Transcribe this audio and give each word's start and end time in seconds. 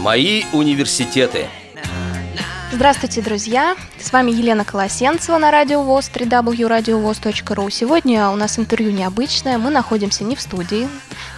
Мои 0.00 0.44
университеты. 0.54 1.46
Здравствуйте, 2.72 3.20
друзья! 3.20 3.76
С 3.98 4.12
вами 4.12 4.30
Елена 4.30 4.64
Колосенцева 4.64 5.36
на 5.36 5.50
Радио 5.50 5.82
ВОЗ, 5.82 6.10
www.radiovoz.ru. 6.14 7.70
Сегодня 7.70 8.30
у 8.30 8.36
нас 8.36 8.58
интервью 8.58 8.92
необычное. 8.92 9.58
Мы 9.58 9.68
находимся 9.68 10.24
не 10.24 10.36
в 10.36 10.40
студии 10.40 10.88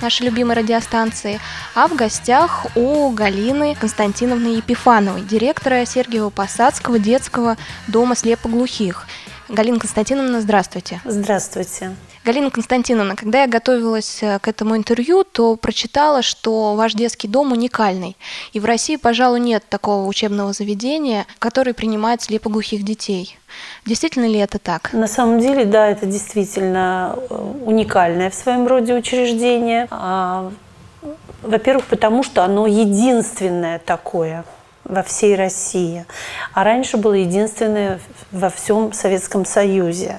нашей 0.00 0.26
любимой 0.26 0.54
радиостанции, 0.54 1.40
а 1.74 1.88
в 1.88 1.96
гостях 1.96 2.66
у 2.76 3.10
Галины 3.10 3.74
Константиновны 3.74 4.58
Епифановой, 4.58 5.22
директора 5.22 5.82
Сергиева-Посадского 5.82 7.00
детского 7.00 7.56
дома 7.88 8.14
слепоглухих. 8.14 9.08
Галина 9.48 9.80
Константиновна, 9.80 10.40
здравствуйте. 10.40 11.00
Здравствуйте. 11.04 11.96
Галина 12.24 12.50
Константиновна, 12.50 13.16
когда 13.16 13.42
я 13.42 13.48
готовилась 13.48 14.22
э, 14.22 14.38
к 14.38 14.46
этому 14.46 14.76
интервью, 14.76 15.24
то 15.24 15.56
прочитала, 15.56 16.22
что 16.22 16.76
ваш 16.76 16.94
детский 16.94 17.26
дом 17.26 17.50
уникальный. 17.50 18.16
И 18.52 18.60
в 18.60 18.64
России, 18.64 18.94
пожалуй, 18.94 19.40
нет 19.40 19.64
такого 19.68 20.06
учебного 20.06 20.52
заведения, 20.52 21.26
которое 21.40 21.74
принимает 21.74 22.22
слепоглухих 22.22 22.84
детей. 22.84 23.38
Действительно 23.84 24.26
ли 24.26 24.38
это 24.38 24.60
так? 24.60 24.92
На 24.92 25.08
самом 25.08 25.40
деле, 25.40 25.64
да, 25.64 25.88
это 25.88 26.06
действительно 26.06 27.18
э, 27.28 27.54
уникальное 27.64 28.30
в 28.30 28.34
своем 28.34 28.68
роде 28.68 28.94
учреждение. 28.94 29.88
А, 29.90 30.52
во-первых, 31.42 31.86
потому 31.86 32.22
что 32.22 32.44
оно 32.44 32.68
единственное 32.68 33.80
такое– 33.80 34.44
во 34.84 35.02
всей 35.02 35.36
России. 35.36 36.04
А 36.54 36.64
раньше 36.64 36.96
было 36.96 37.14
единственное 37.14 38.00
во 38.30 38.50
всем 38.50 38.92
Советском 38.92 39.44
Союзе. 39.44 40.18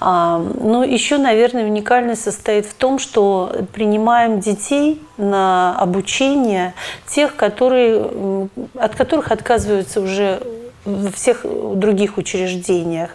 А, 0.00 0.38
ну, 0.38 0.82
еще, 0.82 1.18
наверное, 1.18 1.64
уникальность 1.64 2.22
состоит 2.22 2.66
в 2.66 2.74
том, 2.74 2.98
что 2.98 3.54
принимаем 3.72 4.40
детей 4.40 5.02
на 5.16 5.76
обучение 5.78 6.74
тех, 7.06 7.36
которые, 7.36 8.48
от 8.74 8.94
которых 8.96 9.30
отказываются 9.30 10.00
уже 10.00 10.42
во 10.84 11.10
всех 11.10 11.44
других 11.44 12.18
учреждениях. 12.18 13.10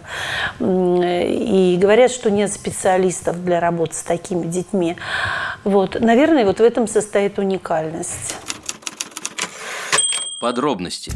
И 0.58 1.78
говорят, 1.80 2.10
что 2.10 2.30
нет 2.30 2.52
специалистов 2.52 3.44
для 3.44 3.60
работы 3.60 3.94
с 3.94 4.02
такими 4.02 4.46
детьми. 4.46 4.96
Вот. 5.64 6.00
Наверное, 6.00 6.44
вот 6.44 6.58
в 6.58 6.62
этом 6.64 6.88
состоит 6.88 7.38
уникальность. 7.38 8.36
Подробности. 10.40 11.12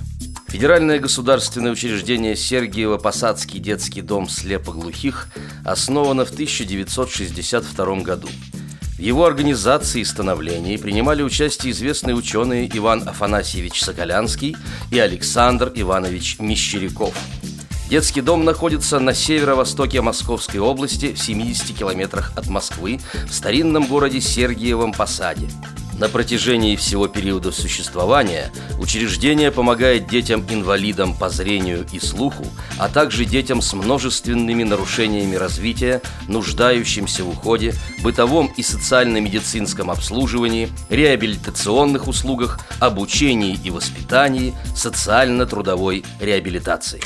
Федеральное 0.49 0.99
государственное 0.99 1.73
учреждение 1.73 2.35
Сергиево-Посадский 2.35 3.59
детский 3.59 4.03
дом 4.03 4.29
слепоглухих 4.29 5.29
основано 5.65 6.27
в 6.27 6.31
1962 6.31 8.01
году. 8.03 8.29
В 8.99 8.99
его 8.99 9.25
организации 9.25 10.03
и 10.03 10.05
становлении 10.05 10.77
принимали 10.77 11.23
участие 11.23 11.73
известные 11.73 12.15
ученые 12.15 12.71
Иван 12.77 13.09
Афанасьевич 13.09 13.83
Соколянский 13.83 14.59
и 14.91 14.99
Александр 14.99 15.73
Иванович 15.75 16.39
Мещеряков. 16.39 17.15
Детский 17.89 18.21
дом 18.21 18.45
находится 18.45 18.99
на 18.99 19.15
северо-востоке 19.15 20.03
Московской 20.03 20.61
области 20.61 21.15
в 21.15 21.19
70 21.19 21.75
километрах 21.75 22.37
от 22.37 22.49
Москвы 22.49 23.01
в 23.27 23.33
старинном 23.33 23.87
городе 23.87 24.21
Сергиевом 24.21 24.93
Посаде– 24.93 25.49
на 25.99 26.09
протяжении 26.09 26.77
всего 26.77 27.09
периода 27.09 27.53
существования 27.53 28.51
учреждение 28.79 29.51
помогает 29.51 30.09
детям-инвалидам 30.09 31.17
по 31.17 31.29
зрению 31.29 31.87
и 31.93 32.01
слуху, 32.01 32.45
а 32.79 32.89
также 32.89 33.25
детям 33.25 33.63
с 33.63 33.73
множественными 33.73 34.65
нарушениями 34.65 35.37
развития, 35.37 36.03
нуждающимся 36.29 37.25
в 37.25 37.31
уходе, 37.31 37.75
бытовом 38.03 38.53
и 38.57 38.63
социально-медицинском 38.63 39.91
обслуживании, 39.91 40.71
реабилитационных 40.91 42.09
услугах, 42.09 42.61
обучении 42.81 43.59
и 43.63 43.71
воспитании, 43.71 44.55
социально-трудовой 44.75 46.05
реабилитации. 46.21 47.01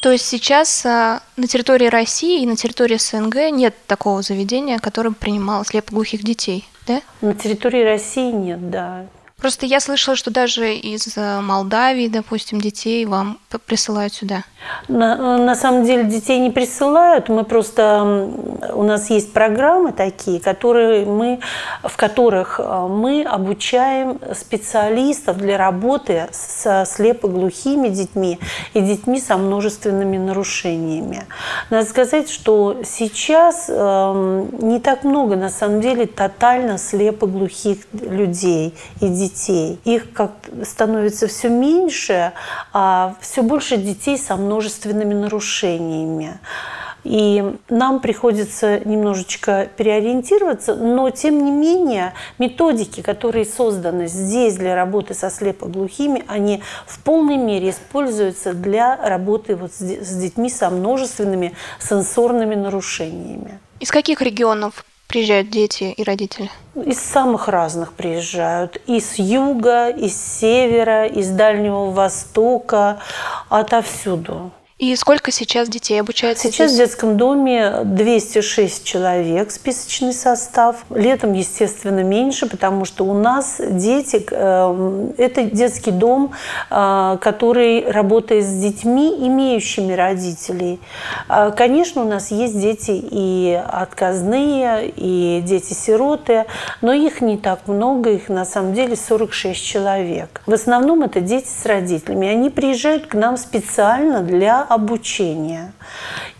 То 0.00 0.10
есть 0.10 0.24
сейчас 0.24 0.86
а, 0.86 1.20
на 1.36 1.46
территории 1.46 1.86
России 1.86 2.42
и 2.42 2.46
на 2.46 2.56
территории 2.56 2.96
СНГ 2.96 3.50
нет 3.52 3.74
такого 3.86 4.22
заведения, 4.22 4.78
которое 4.78 5.10
принимало 5.10 5.62
слепоглухих 5.66 6.22
детей? 6.22 6.66
Да? 6.90 7.02
На 7.20 7.34
территории 7.34 7.84
России 7.84 8.30
нет, 8.32 8.70
да. 8.70 9.06
Просто 9.40 9.64
я 9.64 9.80
слышала, 9.80 10.16
что 10.16 10.30
даже 10.30 10.74
из 10.74 11.16
э, 11.16 11.40
Молдавии, 11.40 12.08
допустим, 12.08 12.60
детей 12.60 13.06
вам 13.06 13.38
присылают 13.66 14.12
сюда. 14.12 14.44
На, 14.88 15.38
на 15.38 15.54
самом 15.54 15.84
деле 15.84 16.04
детей 16.04 16.38
не 16.38 16.50
присылают, 16.50 17.30
мы 17.30 17.44
просто 17.44 18.28
у 18.74 18.82
нас 18.82 19.08
есть 19.08 19.32
программы 19.32 19.92
такие, 19.92 20.40
которые 20.40 21.06
мы, 21.06 21.40
в 21.82 21.96
которых 21.96 22.60
э, 22.60 22.86
мы 22.88 23.22
обучаем 23.22 24.18
специалистов 24.34 25.38
для 25.38 25.56
работы 25.56 26.28
со 26.32 26.84
слепоглухими 26.86 27.88
детьми 27.88 28.38
и 28.74 28.80
детьми 28.80 29.20
со 29.20 29.38
множественными 29.38 30.18
нарушениями. 30.18 31.24
Надо 31.70 31.88
сказать, 31.88 32.30
что 32.30 32.82
сейчас 32.84 33.66
э, 33.68 34.46
не 34.60 34.80
так 34.80 35.02
много 35.04 35.36
на 35.36 35.48
самом 35.48 35.80
деле 35.80 36.06
тотально 36.06 36.76
слепоглухих 36.76 37.78
людей 37.92 38.74
и 39.00 39.08
детей 39.08 39.29
детей. 39.30 39.78
Их 39.84 40.12
как 40.12 40.32
становится 40.64 41.26
все 41.26 41.48
меньше, 41.48 42.32
а 42.72 43.14
все 43.20 43.42
больше 43.42 43.76
детей 43.76 44.18
со 44.18 44.36
множественными 44.36 45.14
нарушениями. 45.14 46.38
И 47.02 47.56
нам 47.70 48.00
приходится 48.00 48.78
немножечко 48.80 49.68
переориентироваться, 49.76 50.74
но 50.74 51.08
тем 51.08 51.42
не 51.44 51.50
менее 51.50 52.12
методики, 52.38 53.00
которые 53.00 53.46
созданы 53.46 54.06
здесь 54.06 54.56
для 54.56 54.74
работы 54.74 55.14
со 55.14 55.30
слепоглухими, 55.30 56.24
они 56.26 56.62
в 56.86 57.00
полной 57.00 57.38
мере 57.38 57.70
используются 57.70 58.52
для 58.52 58.96
работы 58.96 59.56
вот 59.56 59.72
с 59.72 60.16
детьми 60.16 60.50
со 60.50 60.68
множественными 60.68 61.54
сенсорными 61.78 62.54
нарушениями. 62.54 63.60
Из 63.80 63.90
каких 63.90 64.20
регионов 64.20 64.84
приезжают 65.10 65.50
дети 65.50 65.92
и 65.96 66.02
родители? 66.04 66.50
Из 66.74 66.98
самых 66.98 67.48
разных 67.48 67.92
приезжают. 67.92 68.80
И 68.86 69.00
с 69.00 69.18
юга, 69.18 69.88
и 69.88 70.08
с 70.08 70.38
севера, 70.38 71.06
из 71.06 71.30
Дальнего 71.30 71.90
Востока, 71.90 73.00
отовсюду. 73.48 74.52
И 74.80 74.96
сколько 74.96 75.30
сейчас 75.30 75.68
детей 75.68 76.00
обучается 76.00 76.44
Сейчас 76.44 76.70
здесь? 76.70 76.86
в 76.86 76.88
детском 76.88 77.18
доме 77.18 77.80
206 77.84 78.82
человек, 78.82 79.50
списочный 79.50 80.14
состав. 80.14 80.86
Летом, 80.88 81.34
естественно, 81.34 82.02
меньше, 82.02 82.46
потому 82.46 82.86
что 82.86 83.04
у 83.04 83.12
нас 83.12 83.60
дети, 83.60 84.24
э, 84.30 85.10
это 85.18 85.42
детский 85.42 85.90
дом, 85.90 86.32
э, 86.70 87.18
который 87.20 87.90
работает 87.90 88.46
с 88.46 88.54
детьми, 88.54 89.14
имеющими 89.18 89.92
родителей. 89.92 90.80
Э, 91.28 91.52
конечно, 91.54 92.00
у 92.00 92.08
нас 92.08 92.30
есть 92.30 92.58
дети 92.58 92.92
и 92.92 93.62
отказные, 93.62 94.90
и 94.96 95.42
дети-сироты, 95.44 96.46
но 96.80 96.94
их 96.94 97.20
не 97.20 97.36
так 97.36 97.68
много, 97.68 98.12
их 98.12 98.30
на 98.30 98.46
самом 98.46 98.72
деле 98.72 98.96
46 98.96 99.62
человек. 99.62 100.40
В 100.46 100.54
основном 100.54 101.02
это 101.02 101.20
дети 101.20 101.48
с 101.48 101.66
родителями. 101.66 102.28
Они 102.28 102.48
приезжают 102.48 103.08
к 103.08 103.14
нам 103.14 103.36
специально 103.36 104.22
для 104.22 104.69
обучения. 104.70 105.72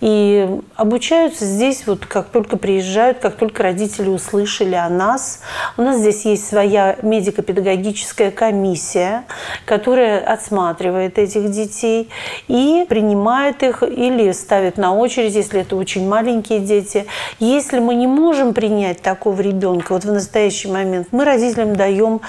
И 0.01 0.49
обучаются 0.77 1.45
здесь, 1.45 1.85
вот 1.87 2.07
как 2.07 2.29
только 2.29 2.57
приезжают, 2.57 3.19
как 3.19 3.35
только 3.35 3.65
родители 3.65 4.09
услышали 4.09 4.77
о 4.77 4.89
нас. 4.89 5.41
У 5.77 5.83
нас 5.83 5.99
здесь 5.99 6.25
есть 6.25 6.49
своя 6.49 6.97
медико-педагогическая 7.03 8.31
комиссия, 8.31 9.25
которая 9.67 10.21
отсматривает 10.21 11.19
этих 11.19 11.51
детей 11.51 12.09
и 12.47 12.87
принимает 12.89 13.65
их 13.65 13.83
или 13.83 14.31
ставит 14.31 14.77
на 14.79 14.95
очередь, 14.95 15.35
если 15.35 15.63
это 15.63 15.75
очень 15.75 16.09
маленькие 16.09 16.61
дети. 16.61 17.07
Если 17.41 17.81
мы 17.81 17.97
не 17.97 18.07
можем 18.07 18.55
принять 18.55 19.03
такого 19.03 19.41
ребенка, 19.41 19.95
вот 19.95 20.05
в 20.05 20.13
настоящий 20.13 20.69
момент, 20.69 21.09
мы 21.11 21.25
родителям 21.25 21.75
даем 21.75 22.21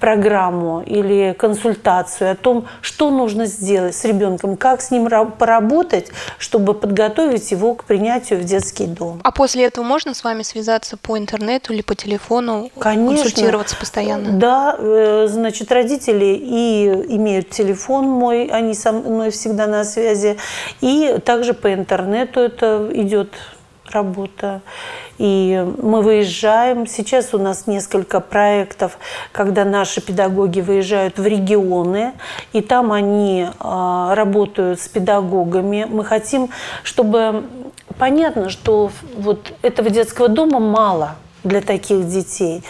программу 0.00 0.82
или 0.82 1.32
консультацию 1.38 2.32
о 2.32 2.34
том, 2.34 2.66
что 2.80 3.10
нужно 3.10 3.46
сделать 3.46 3.94
с 3.94 4.04
ребенком, 4.04 4.56
как 4.56 4.80
с 4.80 4.90
ним 4.90 5.06
поработать, 5.44 6.06
чтобы 6.38 6.72
подготовить 6.72 7.50
его 7.50 7.74
к 7.74 7.84
принятию 7.84 8.40
в 8.40 8.44
детский 8.44 8.86
дом. 8.86 9.20
А 9.22 9.30
после 9.30 9.64
этого 9.66 9.84
можно 9.84 10.14
с 10.14 10.24
вами 10.24 10.42
связаться 10.42 10.96
по 10.96 11.18
интернету 11.18 11.74
или 11.74 11.82
по 11.82 11.94
телефону, 11.94 12.70
Конечно. 12.78 13.16
консультироваться 13.16 13.76
постоянно? 13.76 14.38
Да, 14.38 14.74
э, 14.78 15.26
значит, 15.28 15.70
родители 15.70 16.34
и 16.40 16.86
имеют 17.16 17.50
телефон 17.50 18.06
мой, 18.08 18.46
они 18.46 18.72
со 18.72 18.92
мной 18.92 19.30
всегда 19.30 19.66
на 19.66 19.84
связи, 19.84 20.38
и 20.80 21.16
также 21.22 21.52
по 21.52 21.74
интернету 21.74 22.40
это 22.40 22.88
идет 22.94 23.34
работа. 23.90 24.62
И 25.18 25.64
мы 25.82 26.02
выезжаем. 26.02 26.86
Сейчас 26.86 27.34
у 27.34 27.38
нас 27.38 27.66
несколько 27.66 28.20
проектов, 28.20 28.98
когда 29.32 29.64
наши 29.64 30.00
педагоги 30.00 30.60
выезжают 30.60 31.18
в 31.18 31.26
регионы, 31.26 32.12
и 32.52 32.60
там 32.60 32.92
они 32.92 33.46
а, 33.60 34.14
работают 34.14 34.80
с 34.80 34.88
педагогами. 34.88 35.86
Мы 35.88 36.04
хотим, 36.04 36.50
чтобы 36.82 37.44
понятно, 37.98 38.50
что 38.50 38.90
вот 39.16 39.52
этого 39.62 39.90
детского 39.90 40.28
дома 40.28 40.58
мало– 40.58 41.16
для 41.44 41.60
таких 41.60 42.08
детей. 42.08 42.62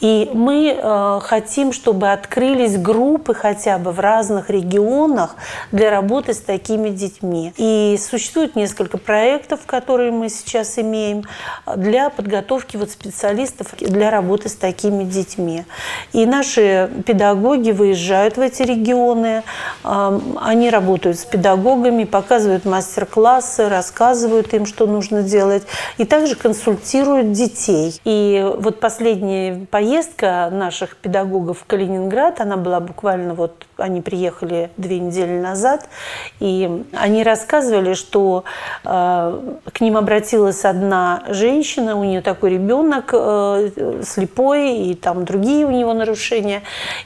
И 0.00 0.30
мы 0.34 0.76
э, 0.76 1.20
хотим, 1.22 1.72
чтобы 1.72 2.12
открылись 2.12 2.76
группы 2.76 3.34
хотя 3.34 3.78
бы 3.78 3.92
в 3.92 4.00
разных 4.00 4.50
регионах 4.50 5.36
для 5.72 5.90
работы 5.90 6.34
с 6.34 6.40
такими 6.40 6.90
детьми. 6.90 7.52
И 7.56 7.98
существует 7.98 8.56
несколько 8.56 8.98
проектов, 8.98 9.60
которые 9.64 10.10
мы 10.10 10.28
сейчас 10.28 10.78
имеем 10.78 11.22
для 11.76 12.10
подготовки 12.10 12.76
вот 12.76 12.90
специалистов 12.90 13.68
для 13.78 14.10
работы 14.10 14.48
с 14.48 14.54
такими 14.54 15.04
детьми. 15.04 15.64
И 16.12 16.26
наши 16.26 16.90
педагоги 17.06 17.70
выезжают 17.70 18.36
в 18.36 18.40
эти 18.40 18.62
регионы, 18.62 19.42
э, 19.84 20.20
они 20.42 20.70
работают 20.70 21.18
с 21.18 21.24
педагогами, 21.24 22.04
показывают 22.04 22.64
мастер-классы, 22.64 23.68
рассказывают 23.68 24.52
им, 24.52 24.66
что 24.66 24.86
нужно 24.86 25.22
делать, 25.22 25.62
и 25.98 26.04
также 26.04 26.34
консультируют 26.34 27.32
детей. 27.32 28.00
И 28.04 28.15
и 28.16 28.42
вот 28.58 28.80
последняя 28.80 29.66
поездка 29.70 30.48
наших 30.50 30.96
педагогов 30.96 31.58
в 31.58 31.66
Калининград, 31.66 32.40
она 32.40 32.56
была 32.56 32.80
буквально 32.80 33.34
вот, 33.34 33.66
они 33.76 34.00
приехали 34.00 34.70
две 34.78 34.98
недели 35.00 35.38
назад, 35.38 35.88
и 36.40 36.84
они 36.92 37.22
рассказывали, 37.22 37.92
что 37.92 38.44
э, 38.84 39.40
к 39.70 39.80
ним 39.80 39.98
обратилась 39.98 40.64
одна 40.64 41.24
женщина, 41.28 41.96
у 41.96 42.04
нее 42.04 42.22
такой 42.22 42.50
ребенок 42.50 43.10
э, 43.12 44.00
слепой, 44.02 44.78
и 44.78 44.94
там 44.94 45.26
другие 45.26 45.66
у 45.66 45.70
него 45.70 45.92
нарушения. 45.92 46.62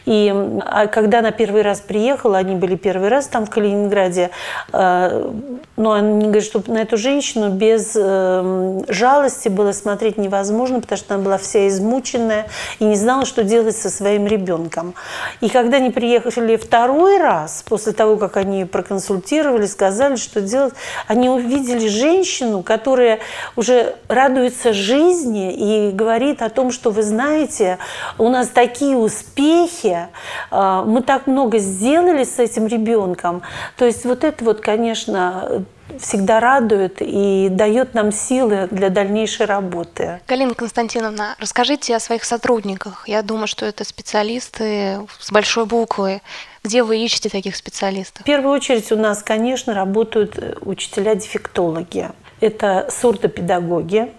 И 0.07 0.33
а 0.65 0.87
когда 0.87 1.19
она 1.19 1.33
первый 1.33 1.63
раз 1.63 1.81
приехала, 1.81 2.39
они 2.39 2.55
были 2.55 2.77
первый 2.77 3.09
раз 3.09 3.27
там 3.27 3.47
в 3.47 3.51
Калининграде, 3.51 4.31
э, 4.73 5.31
но 5.77 5.93
они 5.93 6.25
говорят, 6.25 6.45
что 6.45 6.63
на 6.69 6.79
эту 6.79 6.97
женщину 6.97 7.51
без 7.51 7.97
э, 7.97 8.83
жалости 8.89 9.49
было 9.49 9.73
смотреть 9.73 10.19
невозможно, 10.19 10.81
потому 10.81 10.99
она 11.09 11.23
была 11.23 11.39
вся 11.39 11.69
измученная 11.69 12.47
и 12.79 12.85
не 12.85 12.97
знала, 12.97 13.25
что 13.25 13.45
делать 13.45 13.77
со 13.77 13.91
своим 13.91 14.27
ребенком. 14.27 14.95
И 15.41 15.49
когда 15.49 15.79
они 15.79 15.91
приехали 15.91 16.57
второй 16.57 17.19
раз, 17.19 17.65
после 17.67 17.93
того, 17.93 18.17
как 18.17 18.37
они 18.37 18.65
проконсультировали, 18.65 19.67
сказали, 19.67 20.17
что 20.17 20.41
делать, 20.41 20.75
они 21.07 21.29
увидели 21.29 21.89
женщину, 21.89 22.63
которая 22.63 23.21
уже 23.57 23.97
радуется 24.09 24.73
жизни 24.73 25.53
и 25.89 25.91
говорит 25.93 26.43
о 26.43 26.51
том, 26.51 26.71
что 26.71 26.91
вы 26.91 27.03
знаете, 27.03 27.79
у 28.19 28.29
нас 28.29 28.49
такие 28.49 28.97
успехи, 28.97 30.09
а, 30.51 30.85
мы 30.85 31.03
так 31.03 31.27
много 31.27 31.59
сделали 31.59 32.25
с 32.25 32.39
этим 32.39 32.67
ребенком. 32.67 33.43
То 33.77 33.85
есть 33.85 34.05
вот 34.05 34.25
это 34.25 34.45
вот, 34.45 34.61
конечно, 34.61 35.65
всегда 35.99 36.41
радует 36.41 36.97
и 37.01 37.49
дает 37.51 37.95
нам 37.95 38.13
силы 38.13 38.69
для 38.71 38.91
дальнейшей 38.91 39.47
работы. 39.47 40.21
Галина 40.29 40.55
Константиновна, 40.55 41.37
расскажите 41.39 41.97
о 41.97 42.01
своих 42.01 42.25
сотрудниках. 42.25 43.09
Я 43.09 43.23
думаю, 43.23 43.47
что 43.47 43.67
это 43.67 43.85
специалисты 43.85 45.01
с 45.19 45.31
большой 45.31 45.67
буквы. 45.67 46.23
Где 46.63 46.83
вы 46.83 46.99
ищете 46.99 47.31
таких 47.31 47.57
специалистов? 47.57 48.23
В 48.23 48.27
первую 48.27 48.55
очередь 48.55 48.93
у 48.93 48.97
нас, 48.97 49.23
конечно, 49.23 49.75
работают 49.75 50.59
учителя-дефектологи. 50.61 52.11
Это 52.41 52.89
сурдопедагоги, 52.91 54.13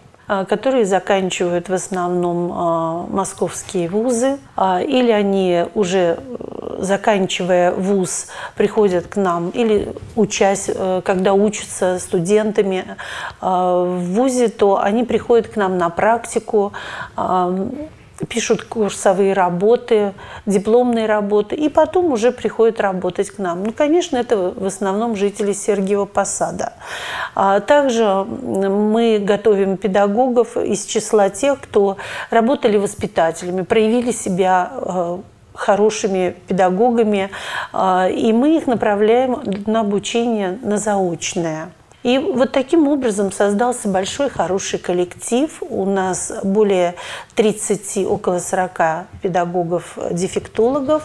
которые 0.48 0.86
заканчивают 0.86 1.68
в 1.68 1.74
основном 1.74 2.52
а, 2.54 3.06
московские 3.10 3.90
вузы, 3.90 4.38
а, 4.56 4.82
или 4.82 5.12
они 5.12 5.66
уже 5.76 6.20
э, 6.20 6.76
заканчивая 6.80 7.72
вуз 7.74 8.28
приходят 8.56 9.08
к 9.08 9.18
нам, 9.18 9.50
или 9.50 9.94
учась, 10.16 10.70
э, 10.74 11.02
когда 11.04 11.34
учатся 11.34 12.00
студентами 12.00 12.86
в 13.42 14.00
вузе, 14.00 14.48
то 14.48 14.80
они 14.80 15.04
приходят 15.04 15.48
к 15.48 15.58
нам 15.58 15.78
на 15.78 15.90
практику, 15.90 16.72
пишут 18.28 18.64
курсовые 18.64 19.34
работы, 19.34 20.14
дипломные 20.46 21.06
работы, 21.06 21.56
и 21.56 21.70
потом 21.70 22.12
уже 22.12 22.32
приходят 22.32 22.80
работать 22.80 23.30
к 23.32 23.40
нам. 23.40 23.64
Ну, 23.64 23.74
конечно, 23.74 24.18
это 24.18 24.54
в 24.56 24.66
основном 24.66 25.16
жители 25.16 25.54
Сергиева 25.54 26.06
Посада. 26.06 26.74
А 27.36 27.60
также 27.60 28.06
мы 28.06 29.20
готовим 29.20 29.78
педагогов 29.78 30.58
из 30.58 30.86
числа 30.86 31.30
тех, 31.30 31.60
кто 31.60 31.98
работали 32.30 32.78
воспитателями, 32.78 33.62
проявили 33.62 34.12
себя 34.12 34.72
э, 34.74 35.18
хорошими 35.54 36.36
педагогами, 36.48 37.30
э, 37.74 38.12
и 38.12 38.34
мы 38.34 38.58
их 38.58 38.68
направляем 38.68 39.42
на 39.66 39.82
обучение 39.82 40.60
на 40.62 40.78
заочное. 40.78 41.72
И 42.04 42.18
вот 42.18 42.52
таким 42.52 42.88
образом 42.88 43.32
создался 43.32 43.88
большой 43.88 44.30
хороший 44.30 44.80
коллектив. 44.80 45.52
У 45.62 45.86
нас 45.86 46.32
более 46.44 46.96
30, 47.36 48.06
около 48.08 48.40
40 48.40 49.06
педагогов-дефектологов, 49.22 51.04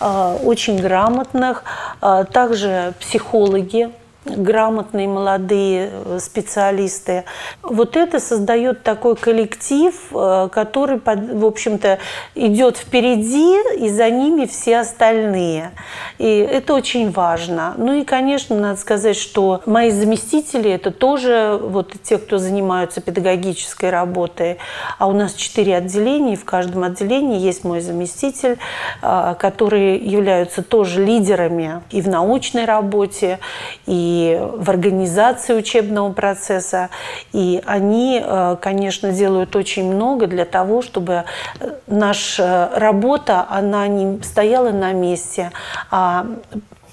э, 0.00 0.38
очень 0.42 0.78
грамотных, 0.78 1.64
э, 2.00 2.24
также 2.32 2.94
психологи, 2.98 3.90
грамотные 4.36 5.08
молодые 5.08 5.90
э, 5.92 6.18
специалисты. 6.20 7.24
Вот 7.62 7.96
это 7.96 8.20
создает 8.20 8.82
такой 8.82 9.16
коллектив, 9.16 9.94
э, 10.12 10.48
который, 10.52 11.00
в 11.04 11.44
общем-то, 11.44 11.98
идет 12.34 12.76
впереди, 12.76 13.56
и 13.78 13.88
за 13.88 14.10
ними 14.10 14.46
все 14.46 14.78
остальные. 14.78 15.70
И 16.18 16.26
это 16.26 16.74
очень 16.74 17.10
важно. 17.10 17.74
Ну 17.76 17.92
и, 17.92 18.04
конечно, 18.04 18.56
надо 18.56 18.78
сказать, 18.78 19.16
что 19.16 19.62
мои 19.66 19.90
заместители– 19.90 20.70
это 20.72 20.90
тоже 20.90 21.58
вот 21.60 21.94
те, 22.02 22.18
кто 22.18 22.38
занимаются 22.38 23.00
педагогической 23.00 23.90
работой. 23.90 24.58
А 24.98 25.06
у 25.06 25.12
нас 25.12 25.34
четыре 25.34 25.76
отделения, 25.76 26.34
и 26.34 26.36
в 26.36 26.44
каждом 26.44 26.84
отделении 26.84 27.38
есть 27.38 27.64
мой 27.64 27.80
заместитель, 27.80 28.58
э, 29.02 29.34
которые 29.38 29.96
являются 29.96 30.62
тоже 30.62 31.04
лидерами 31.04 31.82
и 31.90 32.00
в 32.00 32.08
научной 32.08 32.64
работе, 32.64 33.38
и 33.86 34.17
в 34.26 34.70
организации 34.70 35.54
учебного 35.54 36.12
процесса. 36.12 36.90
И 37.32 37.62
они, 37.66 38.22
э, 38.24 38.56
конечно, 38.60 39.12
делают 39.12 39.56
очень 39.56 39.92
много 39.92 40.26
для 40.26 40.44
того, 40.44 40.82
чтобы 40.82 41.24
э, 41.60 41.70
наша 41.86 42.70
работа, 42.74 43.46
она 43.48 43.86
не 43.86 44.22
стояла 44.22 44.70
на 44.70 44.92
месте, 44.92 45.50
а 45.90 46.26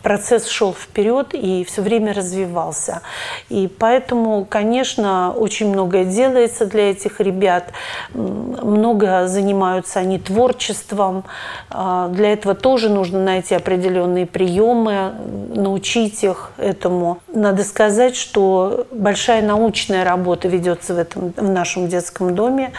процесс 0.06 0.48
шел 0.48 0.72
вперед 0.72 1.34
и 1.34 1.64
все 1.64 1.82
время 1.82 2.14
развивался. 2.14 3.02
И 3.50 3.68
поэтому, 3.68 4.46
конечно, 4.46 5.34
очень 5.36 5.70
многое 5.70 6.06
делается 6.06 6.68
для 6.68 6.92
этих 6.92 7.20
ребят. 7.20 7.72
Много 8.14 9.28
занимаются 9.28 10.00
они 10.00 10.20
творчеством. 10.20 11.24
А, 11.72 12.10
для 12.10 12.34
этого 12.34 12.54
тоже 12.54 12.90
нужно 12.90 13.24
найти 13.24 13.56
определенные 13.56 14.28
приемы, 14.28 15.14
научить 15.56 16.24
их 16.24 16.52
этому. 16.58 17.18
Надо 17.34 17.64
сказать, 17.64 18.16
что 18.16 18.86
большая 18.92 19.42
научная 19.42 20.04
работа 20.04 20.48
ведется 20.48 20.94
в, 20.94 21.00
этом, 21.00 21.34
в 21.36 21.50
нашем 21.50 21.88
детском 21.88 22.36
доме. 22.36 22.74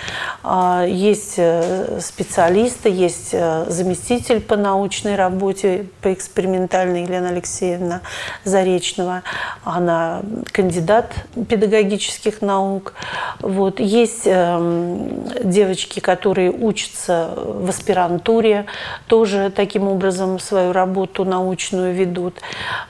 А, 0.44 0.84
есть 0.86 1.34
э, 1.38 1.98
специалисты, 2.00 2.88
есть 2.88 3.30
э, 3.32 3.64
заместитель 3.68 4.40
по 4.40 4.54
научной 4.54 5.16
работе, 5.16 5.86
по 6.02 6.12
экспериментальной 6.12 7.02
или 7.02 7.15
Елена 7.16 7.30
Алексеевна 7.30 8.00
Заречного. 8.44 9.23
Она 9.64 10.23
кандидат 10.52 11.12
педагогических 11.49 12.42
наук. 12.42 12.94
Вот. 13.40 13.80
Есть 13.80 14.23
э, 14.26 14.99
девочки, 15.42 16.00
которые 16.00 16.50
учатся 16.50 17.30
в 17.37 17.68
аспирантуре, 17.68 18.66
тоже 19.06 19.50
таким 19.54 19.88
образом 19.88 20.38
свою 20.38 20.73
работу 20.73 21.25
научную 21.25 21.94
ведут. 21.94 22.35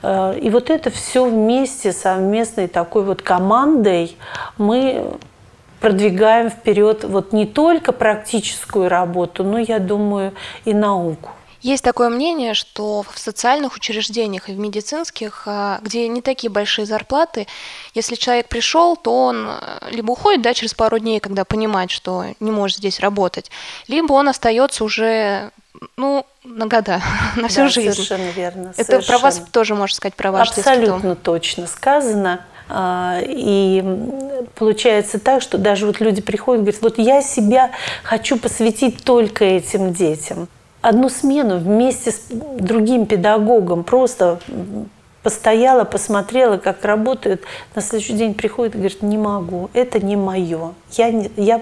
Э, 0.03 0.37
и 0.39 0.49
вот 0.49 0.69
это 0.69 0.89
все 0.91 1.25
вместе, 1.25 1.91
совместной 1.91 2.67
такой 2.67 3.03
вот 3.03 3.21
командой 3.21 4.17
мы 4.57 5.17
продвигаем 5.79 6.49
вперед 6.49 7.03
вот 7.03 7.33
не 7.33 7.45
только 7.45 7.91
практическую 7.91 8.89
работу, 8.89 9.43
но, 9.43 9.59
я 9.59 9.79
думаю, 9.79 10.33
и 10.65 10.73
науку. 10.73 11.31
Есть 11.67 11.83
такое 11.83 12.07
мнение, 12.07 12.53
что 12.53 13.03
в 13.03 13.19
социальных 13.19 13.75
учреждениях 13.75 14.47
и 14.47 14.53
в 14.53 14.57
медицинских, 14.57 15.43
а, 15.47 15.79
где 15.81 16.07
не 16.07 16.21
такие 16.21 16.49
большие 16.49 16.85
зарплаты, 16.85 17.45
если 17.93 18.15
человек 18.15 18.47
пришел, 18.47 18.95
то 18.95 19.25
он 19.25 19.49
э, 19.49 19.89
либо 19.91 20.11
уходит 20.11 20.41
да, 20.43 20.53
через 20.53 20.73
пару 20.73 20.97
дней, 20.97 21.19
когда 21.19 21.43
понимает, 21.43 21.91
что 21.91 22.23
не 22.39 22.51
может 22.51 22.77
здесь 22.77 23.01
работать, 23.01 23.51
либо 23.89 24.13
он 24.13 24.29
остается 24.29 24.85
уже 24.85 25.51
ну, 25.97 26.25
на 26.45 26.67
года, 26.67 27.01
на 27.35 27.49
всю 27.49 27.63
да, 27.63 27.67
жизнь. 27.67 27.91
Совершенно 27.91 28.29
верно. 28.29 28.73
Это 28.77 28.85
совершенно. 28.85 29.19
про 29.19 29.23
вас 29.23 29.41
тоже 29.51 29.75
можно 29.75 29.93
сказать, 29.93 30.15
про 30.15 30.31
ваш 30.31 30.51
Абсолютно 30.51 31.17
точно 31.17 31.67
сказано. 31.67 32.45
А, 32.69 33.19
и 33.21 33.83
получается 34.55 35.19
так, 35.19 35.41
что 35.41 35.57
даже 35.57 35.85
вот 35.85 35.99
люди 35.99 36.21
приходят 36.21 36.61
и 36.61 36.63
говорят, 36.63 36.81
вот 36.81 36.97
я 36.97 37.21
себя 37.21 37.71
хочу 38.03 38.37
посвятить 38.37 39.03
только 39.03 39.43
этим 39.43 39.93
детям 39.93 40.47
одну 40.81 41.09
смену 41.09 41.57
вместе 41.57 42.11
с 42.11 42.27
другим 42.29 43.05
педагогом 43.05 43.83
просто 43.83 44.39
постояла, 45.23 45.83
посмотрела, 45.83 46.57
как 46.57 46.85
работают, 46.85 47.41
на 47.75 47.81
следующий 47.81 48.13
день 48.13 48.33
приходит 48.33 48.75
и 48.75 48.77
говорит, 48.77 49.01
не 49.01 49.17
могу, 49.17 49.69
это 49.73 49.99
не 49.99 50.15
мое. 50.15 50.73
Я, 50.91 51.11
не, 51.11 51.29
я 51.35 51.61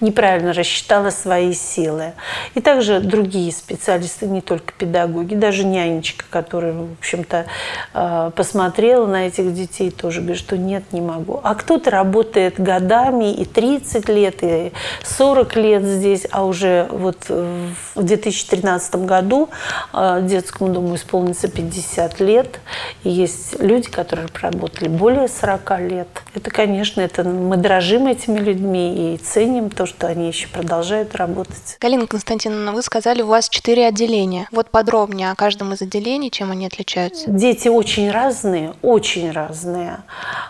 неправильно 0.00 0.52
рассчитала 0.52 1.10
свои 1.10 1.52
силы. 1.52 2.12
И 2.54 2.60
также 2.60 3.00
другие 3.00 3.52
специалисты, 3.52 4.26
не 4.26 4.40
только 4.40 4.72
педагоги, 4.72 5.34
даже 5.34 5.64
нянечка, 5.64 6.24
которая, 6.30 6.72
в 6.72 6.92
общем-то, 6.98 7.46
э, 7.94 8.30
посмотрела 8.34 9.06
на 9.06 9.26
этих 9.26 9.54
детей, 9.54 9.90
тоже 9.90 10.20
говорит, 10.20 10.38
что 10.38 10.56
нет, 10.56 10.84
не 10.92 11.00
могу. 11.00 11.40
А 11.42 11.54
кто-то 11.54 11.90
работает 11.90 12.60
годами, 12.60 13.32
и 13.32 13.44
30 13.44 14.08
лет, 14.08 14.36
и 14.42 14.72
40 15.04 15.56
лет 15.56 15.82
здесь, 15.84 16.26
а 16.30 16.44
уже 16.44 16.86
вот 16.90 17.28
в 17.28 18.02
2013 18.02 18.96
году 19.06 19.48
э, 19.92 20.20
детскому 20.22 20.72
дому 20.72 20.96
исполнится 20.96 21.48
50 21.48 22.20
лет, 22.20 22.60
и 23.02 23.10
есть 23.10 23.60
люди, 23.60 23.88
которые 23.88 24.28
проработали 24.28 24.88
более 24.88 25.28
40 25.28 25.80
лет. 25.80 26.08
Это, 26.34 26.50
конечно, 26.50 27.00
это 27.00 27.24
мы 27.24 27.56
дорожим 27.56 28.06
этими 28.06 28.38
людьми 28.38 29.14
и 29.14 29.16
ценим 29.18 29.53
то, 29.70 29.86
что 29.86 30.06
они 30.06 30.28
еще 30.28 30.48
продолжают 30.48 31.14
работать. 31.14 31.76
Галина 31.80 32.06
Константиновна, 32.06 32.72
вы 32.72 32.82
сказали, 32.82 33.22
у 33.22 33.26
вас 33.26 33.48
четыре 33.48 33.86
отделения. 33.86 34.48
Вот 34.52 34.70
подробнее 34.70 35.30
о 35.30 35.34
каждом 35.34 35.72
из 35.72 35.82
отделений, 35.82 36.30
чем 36.30 36.50
они 36.50 36.66
отличаются? 36.66 37.30
Дети 37.30 37.68
очень 37.68 38.10
разные, 38.10 38.74
очень 38.82 39.30
разные. 39.30 39.98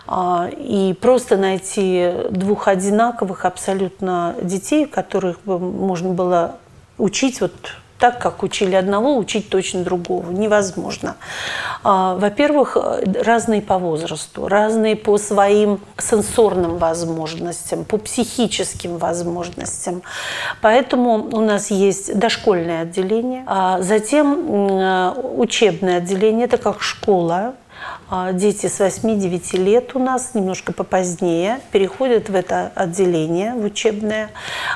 А, 0.07 0.49
и 0.51 0.93
просто 0.93 1.37
найти 1.37 2.11
двух 2.29 2.67
одинаковых 2.67 3.45
абсолютно 3.45 4.35
детей, 4.41 4.85
которых 4.85 5.41
бы 5.43 5.59
можно 5.59 6.09
было 6.09 6.57
учить 6.97 7.41
вот 7.41 7.53
так, 7.99 8.19
как 8.19 8.43
учили 8.43 8.75
одного, 8.75 9.17
учить 9.17 9.49
точно 9.49 9.83
другого. 9.83 10.29
Невозможно. 10.31 11.15
А, 11.83 12.15
во-первых, 12.15 12.77
разные 13.23 13.61
по 13.61 13.77
возрасту, 13.77 14.47
разные 14.47 14.95
по 14.95 15.17
своим 15.17 15.79
сенсорным 15.97 16.77
возможностям, 16.77 17.85
по 17.85 17.97
психическим 17.97 18.97
возможностям. 18.97 20.01
Поэтому 20.61 21.29
у 21.31 21.41
нас 21.41 21.71
есть 21.71 22.17
дошкольное 22.17 22.81
отделение, 22.81 23.43
а 23.47 23.81
затем 23.81 25.39
учебное 25.39 25.97
отделение, 25.97 26.45
это 26.45 26.57
как 26.57 26.81
школа, 26.81 27.53
дети 28.33 28.67
с 28.67 28.79
8-9 28.79 29.57
лет 29.57 29.95
у 29.95 29.99
нас 29.99 30.35
немножко 30.35 30.73
попозднее 30.73 31.59
переходят 31.71 32.29
в 32.29 32.35
это 32.35 32.71
отделение, 32.75 33.53
в 33.53 33.65
учебное. 33.65 34.29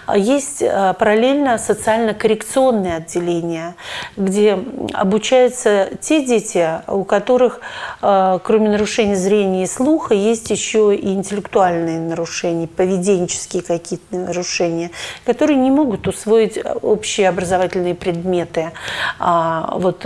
А 0.06 0.18
есть 0.18 0.64
а, 0.64 0.94
параллельно 0.94 1.58
социально-коррекционное 1.60 2.98
отделение, 2.98 3.76
где 4.18 4.58
обучаются 4.94 5.90
те 6.02 6.26
дети, 6.26 6.82
у 6.88 7.04
которых, 7.04 7.62
кроме 8.00 8.70
нарушений 8.70 9.16
зрения 9.16 9.64
и 9.64 9.68
слуха, 9.68 10.14
есть 10.14 10.50
еще 10.50 10.96
и 10.96 11.14
интеллектуальные 11.14 12.00
нарушения, 12.00 12.68
поведенческие 12.68 13.62
какие-то 13.62 14.16
нарушения, 14.16 14.92
которые 15.26 15.58
не 15.58 15.72
могут 15.72 16.08
усвоить 16.08 16.60
общие 16.82 17.30
образовательные 17.30 17.96
предметы 17.96 18.72
вот, 19.20 20.06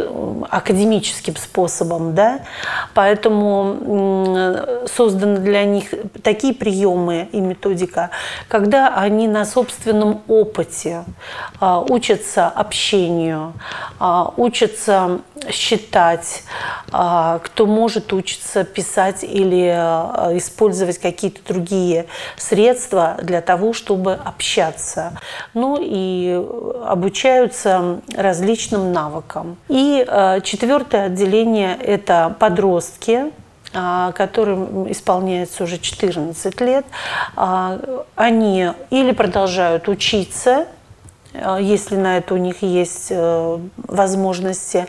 академическим 0.49 1.35
способом. 1.35 2.15
Да? 2.15 2.41
Поэтому 2.93 3.12
созданы 4.87 5.39
для 5.39 5.65
них 5.65 5.93
такие 6.23 6.53
приемы 6.53 7.29
и 7.31 7.39
методика, 7.39 8.09
когда 8.47 8.89
они 8.89 9.27
на 9.27 9.45
собственном 9.45 10.21
опыте 10.27 11.03
а, 11.59 11.79
учатся 11.79 12.47
общению, 12.47 13.53
а, 13.99 14.33
учатся 14.37 15.21
считать, 15.49 16.43
а, 16.91 17.39
кто 17.39 17.65
может 17.65 18.13
учиться 18.13 18.63
писать 18.63 19.23
или 19.23 19.67
использовать 20.37 20.97
какие-то 20.99 21.41
другие 21.45 22.05
средства 22.37 23.17
для 23.21 23.41
того, 23.41 23.73
чтобы 23.73 24.13
общаться. 24.13 25.17
Ну 25.53 25.77
и 25.79 26.41
обучаются 26.85 28.01
различным 28.15 28.91
навыкам. 28.93 29.57
И 29.69 30.05
четвертое 30.43 31.05
отделение– 31.05 31.77
это 31.81 32.35
подростки, 32.39 33.02
а, 33.75 34.11
которым 34.11 34.91
исполняется 34.91 35.63
уже 35.63 35.79
14 35.79 36.61
лет, 36.61 36.85
а, 37.35 37.79
они 38.15 38.67
или 38.91 39.11
продолжают 39.13 39.87
учиться, 39.87 40.67
а, 41.33 41.59
если 41.59 41.95
на 41.95 42.17
это 42.17 42.35
у 42.35 42.37
них 42.37 42.61
есть 42.61 43.07
э, 43.09 43.59
возможности. 43.77 44.85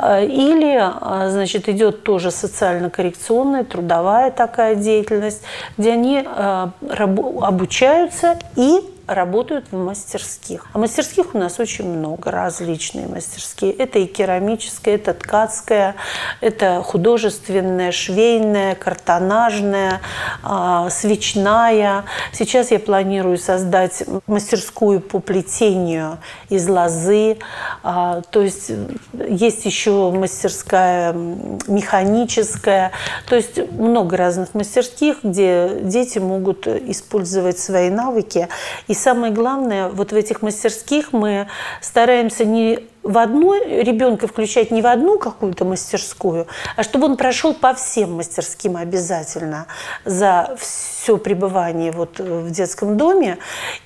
Или, 0.00 1.30
значит, 1.30 1.68
идет 1.68 2.04
тоже 2.04 2.30
социально-коррекционная, 2.30 3.64
трудовая 3.64 4.30
такая 4.30 4.76
деятельность, 4.76 5.42
где 5.76 5.92
они 5.92 6.26
обучаются 6.26 8.38
и 8.56 8.80
работают 9.06 9.66
в 9.70 9.76
мастерских. 9.76 10.66
А 10.72 10.78
мастерских 10.78 11.34
у 11.34 11.38
нас 11.38 11.58
очень 11.58 11.88
много, 11.88 12.30
различные 12.30 13.06
мастерские. 13.06 13.72
Это 13.72 13.98
и 13.98 14.06
керамическая, 14.06 14.94
это 14.94 15.14
ткацкая, 15.14 15.96
это 16.40 16.82
художественная, 16.84 17.92
швейная, 17.92 18.74
картонажная, 18.74 20.00
а, 20.42 20.88
свечная. 20.90 22.04
Сейчас 22.32 22.70
я 22.70 22.78
планирую 22.78 23.38
создать 23.38 24.04
мастерскую 24.26 25.00
по 25.00 25.18
плетению 25.18 26.18
из 26.48 26.68
лозы. 26.68 27.38
А, 27.82 28.22
то 28.30 28.42
есть 28.42 28.70
есть 29.12 29.64
еще 29.64 30.10
мастерская 30.10 31.12
механическая. 31.12 32.92
То 33.28 33.36
есть 33.36 33.70
много 33.72 34.16
разных 34.16 34.54
мастерских, 34.54 35.18
где 35.22 35.80
дети 35.82 36.18
могут 36.18 36.66
использовать 36.66 37.58
свои 37.58 37.90
навыки 37.90 38.48
и 38.86 38.94
самое 39.02 39.32
главное, 39.32 39.88
вот 39.88 40.12
в 40.12 40.14
этих 40.14 40.42
мастерских 40.42 41.12
мы 41.12 41.48
стараемся 41.80 42.44
не 42.44 42.88
в 43.02 43.18
одну 43.18 43.54
ребенка 43.54 44.28
включать 44.28 44.70
не 44.70 44.80
в 44.80 44.86
одну 44.86 45.18
какую-то 45.18 45.64
мастерскую, 45.64 46.46
а 46.76 46.82
чтобы 46.84 47.06
он 47.06 47.16
прошел 47.16 47.52
по 47.52 47.74
всем 47.74 48.14
мастерским 48.14 48.76
обязательно 48.76 49.66
за 50.04 50.56
все 50.58 51.16
пребывание 51.18 51.90
вот 51.90 52.20
в 52.20 52.50
детском 52.50 52.96
доме. 52.96 53.38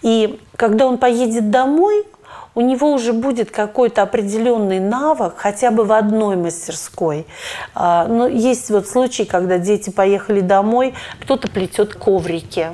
И 0.03 0.39
когда 0.57 0.87
он 0.87 0.99
поедет 0.99 1.51
домой, 1.51 2.05
у 2.55 2.61
него 2.63 2.93
уже 2.93 3.13
будет 3.13 3.51
какой-то 3.51 4.03
определенный 4.03 4.81
навык 4.81 5.35
хотя 5.37 5.71
бы 5.71 5.85
в 5.85 5.93
одной 5.93 6.37
мастерской. 6.37 7.27
А, 7.75 8.07
но 8.07 8.27
есть 8.27 8.71
вот 8.71 8.89
случаи, 8.89 9.25
когда 9.25 9.59
дети 9.59 9.91
поехали 9.91 10.41
домой, 10.41 10.95
кто-то 11.21 11.49
плетет 11.49 11.95
коврики, 11.95 12.69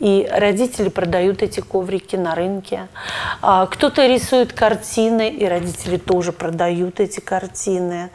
и 0.00 0.28
родители 0.30 0.88
продают 0.88 1.42
эти 1.42 1.60
коврики 1.60 2.16
на 2.16 2.34
рынке. 2.34 2.88
А, 3.42 3.66
кто-то 3.66 4.06
рисует 4.06 4.52
картины, 4.52 5.28
и 5.28 5.44
родители 5.46 5.96
тоже 5.96 6.32
продают 6.32 7.00
эти 7.00 7.20
картины. 7.20 8.10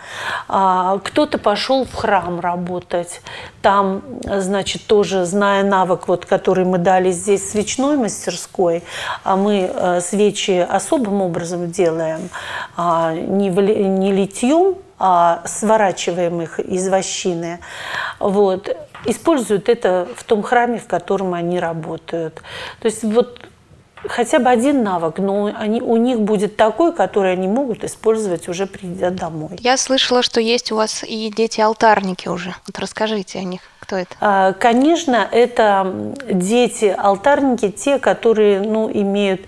А, 0.48 1.00
кто-то 1.04 1.38
пошел 1.38 1.86
в 1.86 1.94
храм 1.94 2.40
работать. 2.40 3.22
Там, 3.62 4.02
значит, 4.24 4.86
тоже, 4.88 5.26
зная 5.26 5.64
навык, 5.64 6.08
вот, 6.08 6.26
который 6.26 6.66
мы 6.66 6.78
дали 6.78 7.12
здесь 7.12 7.52
свечной 7.52 7.98
мастерской, 7.98 8.84
а 9.24 9.36
мы 9.36 9.72
э, 9.74 10.02
свечи 10.02 10.66
особым 10.70 11.22
образом 11.22 11.72
делаем, 11.72 12.30
не, 12.78 13.50
не 13.50 14.12
литьем, 14.12 14.76
а 15.00 15.42
сворачиваем 15.46 16.42
их 16.42 16.60
из 16.60 16.88
вощины. 16.88 17.60
Вот 18.20 18.76
используют 19.06 19.70
это 19.70 20.08
в 20.16 20.24
том 20.24 20.44
храме, 20.44 20.80
в 20.80 20.88
котором 20.88 21.34
они 21.34 21.60
работают. 21.60 22.42
То 22.80 22.86
есть 22.86 23.04
вот 23.04 23.40
хотя 24.08 24.40
бы 24.40 24.50
один 24.50 24.84
навык, 24.84 25.18
но 25.20 25.52
они, 25.56 25.82
у 25.82 25.98
них 25.98 26.20
будет 26.20 26.56
такой, 26.56 26.94
который 26.94 27.34
они 27.34 27.48
могут 27.48 27.84
использовать 27.84 28.48
уже 28.48 28.66
придя 28.66 29.10
домой. 29.10 29.58
Я 29.60 29.78
слышала, 29.78 30.22
что 30.22 30.40
есть 30.42 30.72
у 30.72 30.76
вас 30.76 31.04
и 31.04 31.32
дети-алтарники 31.36 32.28
уже. 32.28 32.56
Вот 32.68 32.80
расскажите 32.80 33.40
о 33.40 33.44
них. 33.44 33.62
Кто 33.84 33.98
это? 33.98 34.16
А, 34.22 34.54
конечно, 34.54 35.28
это 35.30 36.14
дети-алтарники, 36.32 37.70
те, 37.70 38.00
которые 38.00 38.62
ну, 38.62 38.90
имеют 38.90 39.42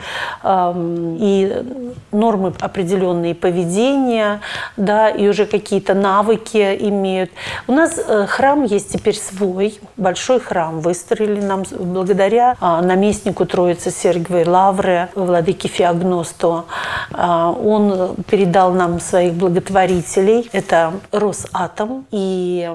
э, 0.44 0.74
и 1.20 1.64
нормы 2.12 2.54
определенные 2.60 3.34
поведения, 3.34 4.42
да, 4.76 5.10
и 5.10 5.30
уже 5.30 5.46
какие-то 5.46 5.94
навыки 5.94 6.78
имеют. 6.82 7.32
У 7.68 7.72
нас 7.72 7.98
э, 7.98 8.26
храм 8.28 8.66
есть 8.66 8.92
теперь 8.92 9.16
свой, 9.16 9.80
большой 9.96 10.42
храм 10.42 10.82
выстроили 10.82 11.40
нам 11.40 11.64
благодаря 11.80 12.58
э, 12.60 12.82
наместнику 12.82 13.46
Троицы 13.46 13.90
Сергиевой 13.90 14.44
Лавры, 14.46 15.08
владыке 15.16 15.70
Феогносту. 15.70 16.66
Э, 17.14 17.54
он 17.64 18.18
передал 18.30 18.74
нам 18.74 19.00
своих 19.00 19.34
благотворителей. 19.36 20.50
Это 20.52 20.92
Росатом 21.14 22.06
и 22.12 22.70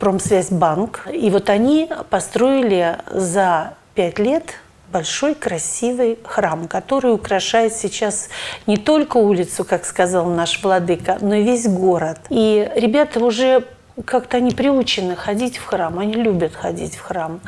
Промсвязьбанк 0.00 0.71
банк. 0.74 1.06
И 1.12 1.30
вот 1.30 1.50
они 1.50 1.88
построили 2.10 2.98
за 3.10 3.74
пять 3.94 4.18
лет 4.18 4.54
большой 4.92 5.34
красивый 5.34 6.18
храм, 6.24 6.68
который 6.68 7.14
украшает 7.14 7.72
сейчас 7.74 8.28
не 8.66 8.76
только 8.76 9.16
улицу, 9.16 9.64
как 9.64 9.86
сказал 9.86 10.26
наш 10.26 10.62
владыка, 10.62 11.16
но 11.20 11.34
и 11.34 11.42
весь 11.42 11.66
город. 11.66 12.18
И 12.28 12.70
ребята 12.74 13.24
уже 13.24 13.64
как-то 14.04 14.38
они 14.38 14.50
приучены 14.50 15.16
ходить 15.16 15.58
в 15.58 15.64
храм, 15.64 15.98
они 15.98 16.14
любят 16.14 16.54
ходить 16.54 16.96
в 16.96 17.02
храм. 17.02 17.40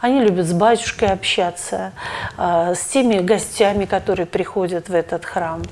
Они 0.00 0.20
любят 0.20 0.46
с 0.46 0.52
батюшкой 0.52 1.08
общаться, 1.08 1.92
э, 2.36 2.74
с 2.74 2.84
теми 2.86 3.20
гостями, 3.20 3.84
которые 3.84 4.26
приходят 4.26 4.88
в 4.88 4.94
этот 4.94 5.24
храм. 5.24 5.62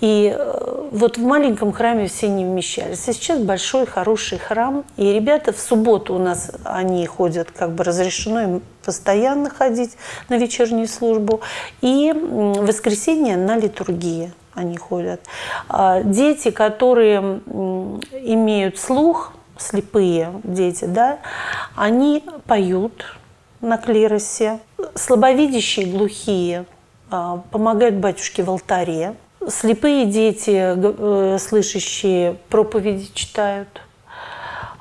И 0.00 0.34
э, 0.36 0.88
вот 0.90 1.16
в 1.16 1.22
маленьком 1.22 1.72
храме 1.72 2.08
все 2.08 2.28
не 2.28 2.44
вмещались. 2.44 3.08
А 3.08 3.12
сейчас 3.12 3.38
большой, 3.38 3.86
хороший 3.86 4.38
храм. 4.38 4.84
И 4.96 5.12
ребята 5.12 5.52
в 5.52 5.58
субботу 5.58 6.14
у 6.14 6.18
нас, 6.18 6.50
они 6.64 7.06
ходят, 7.06 7.50
как 7.50 7.72
бы 7.72 7.84
разрешено 7.84 8.40
им 8.42 8.62
постоянно 8.84 9.50
ходить 9.50 9.96
на 10.28 10.36
вечернюю 10.36 10.88
службу. 10.88 11.40
И 11.80 12.12
в 12.12 12.66
воскресенье 12.66 13.36
на 13.36 13.56
литургии 13.56 14.32
они 14.54 14.76
ходят. 14.76 15.20
А 15.68 16.02
дети, 16.02 16.50
которые 16.50 17.40
имеют 18.22 18.78
слух, 18.78 19.32
слепые 19.58 20.32
дети, 20.44 20.84
да, 20.84 21.18
они 21.74 22.24
поют 22.46 23.16
на 23.60 23.78
клиросе. 23.78 24.58
Слабовидящие, 24.94 25.86
глухие 25.86 26.66
а, 27.10 27.42
помогают 27.50 27.96
батюшке 27.96 28.42
в 28.42 28.50
алтаре. 28.50 29.14
Слепые 29.48 30.06
дети, 30.06 30.74
э, 30.76 31.38
слышащие, 31.38 32.36
проповеди 32.48 33.10
читают. 33.14 33.68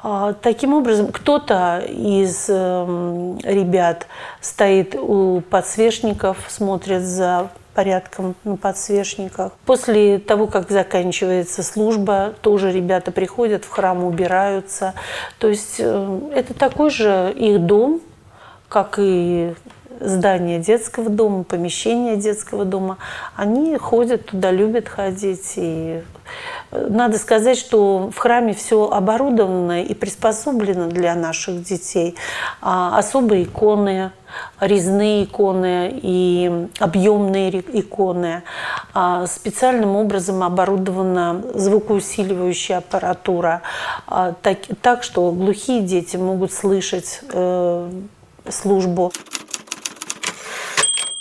А, 0.07 0.33
таким 0.33 0.73
образом, 0.73 1.07
кто-то 1.11 1.83
из 1.87 2.45
эм, 2.47 3.39
ребят 3.39 4.05
стоит 4.39 4.93
у 4.93 5.41
подсвечников, 5.49 6.37
смотрит 6.47 7.01
за 7.01 7.49
порядком 7.73 8.35
на 8.43 8.55
подсвечниках. 8.55 9.51
После 9.65 10.19
того, 10.19 10.45
как 10.45 10.69
заканчивается 10.69 11.63
служба, 11.63 12.35
тоже 12.41 12.71
ребята 12.71 13.11
приходят 13.11 13.65
в 13.65 13.69
храм, 13.69 14.03
убираются. 14.03 14.93
То 15.39 15.49
есть 15.49 15.77
э, 15.79 16.19
это 16.35 16.53
такой 16.53 16.91
же 16.91 17.33
их 17.35 17.65
дом, 17.65 17.99
как 18.69 18.99
и 18.99 19.55
здание 19.99 20.59
детского 20.59 21.09
дома, 21.09 21.43
помещение 21.43 22.17
детского 22.17 22.65
дома, 22.65 22.97
они 23.35 23.77
ходят 23.77 24.25
туда, 24.25 24.51
любят 24.51 24.87
ходить. 24.87 25.53
И 25.55 26.01
э, 26.71 26.87
надо 26.89 27.17
сказать, 27.17 27.57
что 27.57 28.09
в 28.13 28.17
храме 28.17 28.53
все 28.53 28.89
оборудовано 28.89 29.83
и 29.83 29.93
приспособлено 29.93 30.87
для 30.87 31.15
наших 31.15 31.63
детей. 31.63 32.15
А 32.61 32.97
особые 32.97 33.43
иконы, 33.43 34.11
резные 34.59 35.25
иконы 35.25 35.91
и 36.01 36.67
объемные 36.79 37.59
иконы. 37.79 38.43
А 38.93 39.27
специальным 39.27 39.95
образом 39.95 40.43
оборудована 40.43 41.41
звукоусиливающая 41.53 42.77
аппаратура, 42.77 43.61
а 44.07 44.33
так, 44.41 44.57
так 44.81 45.03
что 45.03 45.31
глухие 45.31 45.81
дети 45.81 46.17
могут 46.17 46.51
слышать 46.51 47.21
э, 47.31 47.91
службу. 48.49 49.11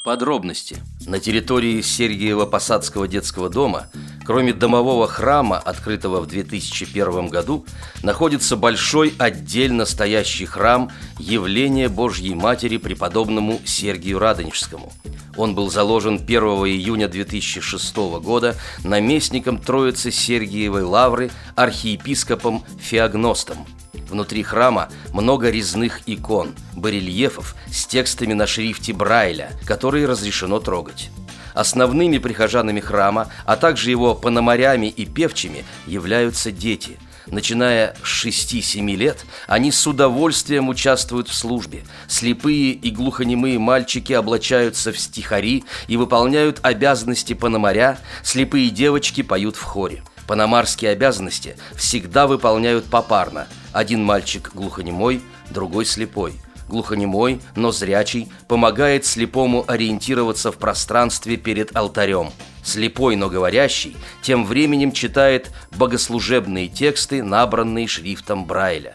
Подробности. 0.04 0.76
На 1.06 1.18
территории 1.18 1.80
Сергиева-Посадского 1.80 3.08
детского 3.08 3.48
дома, 3.48 3.86
кроме 4.26 4.52
домового 4.52 5.08
храма, 5.08 5.56
открытого 5.58 6.20
в 6.20 6.26
2001 6.26 7.28
году, 7.28 7.64
находится 8.02 8.56
большой 8.56 9.14
отдельно 9.16 9.86
стоящий 9.86 10.44
храм 10.44 10.90
явления 11.18 11.88
Божьей 11.88 12.34
Матери 12.34 12.76
преподобному 12.76 13.62
Сергию 13.64 14.18
Радонежскому. 14.18 14.92
Он 15.38 15.54
был 15.54 15.70
заложен 15.70 16.16
1 16.16 16.28
июня 16.28 17.08
2006 17.08 17.96
года 18.20 18.56
наместником 18.84 19.56
Троицы 19.56 20.10
Сергиевой 20.10 20.82
Лавры 20.82 21.30
архиепископом 21.56 22.62
Феогностом– 22.78 23.66
Внутри 24.14 24.44
храма 24.44 24.90
много 25.12 25.50
резных 25.50 26.02
икон, 26.06 26.54
барельефов 26.76 27.56
с 27.66 27.84
текстами 27.84 28.32
на 28.32 28.46
шрифте 28.46 28.92
Брайля, 28.92 29.50
которые 29.66 30.06
разрешено 30.06 30.60
трогать. 30.60 31.10
Основными 31.52 32.18
прихожанами 32.18 32.78
храма, 32.78 33.32
а 33.44 33.56
также 33.56 33.90
его 33.90 34.14
пономарями 34.14 34.86
и 34.86 35.04
певчими 35.04 35.64
являются 35.88 36.52
дети. 36.52 36.96
Начиная 37.26 37.96
с 38.04 38.24
6-7 38.24 38.94
лет, 38.94 39.26
они 39.48 39.72
с 39.72 39.84
удовольствием 39.84 40.68
участвуют 40.68 41.28
в 41.28 41.34
службе. 41.34 41.82
Слепые 42.06 42.70
и 42.70 42.92
глухонемые 42.92 43.58
мальчики 43.58 44.12
облачаются 44.12 44.92
в 44.92 44.98
стихари 45.00 45.64
и 45.88 45.96
выполняют 45.96 46.60
обязанности 46.62 47.32
пономаря, 47.32 47.98
слепые 48.22 48.70
девочки 48.70 49.24
поют 49.24 49.56
в 49.56 49.62
хоре. 49.62 50.04
Панамарские 50.28 50.92
обязанности 50.92 51.56
всегда 51.74 52.28
выполняют 52.28 52.84
попарно. 52.84 53.48
Один 53.74 54.04
мальчик 54.04 54.52
глухонемой, 54.54 55.20
другой 55.50 55.84
слепой. 55.84 56.34
Глухонемой, 56.68 57.40
но 57.56 57.72
зрячий, 57.72 58.30
помогает 58.46 59.04
слепому 59.04 59.64
ориентироваться 59.66 60.52
в 60.52 60.58
пространстве 60.58 61.36
перед 61.36 61.76
алтарем. 61.76 62.30
Слепой, 62.62 63.16
но 63.16 63.28
говорящий, 63.28 63.96
тем 64.22 64.46
временем 64.46 64.92
читает 64.92 65.50
богослужебные 65.72 66.68
тексты, 66.68 67.22
набранные 67.22 67.88
шрифтом 67.88 68.46
Брайля. 68.46 68.94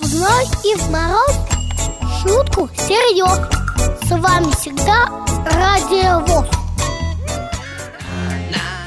Зной 0.00 0.44
и 0.64 0.74
в 0.74 0.90
мороз 0.90 1.36
шутку 2.22 2.68
серьез. 2.76 3.38
С 4.02 4.10
вами 4.10 4.50
всегда 4.56 5.06
Радио 5.46 6.18
ВОЗ. 6.26 6.59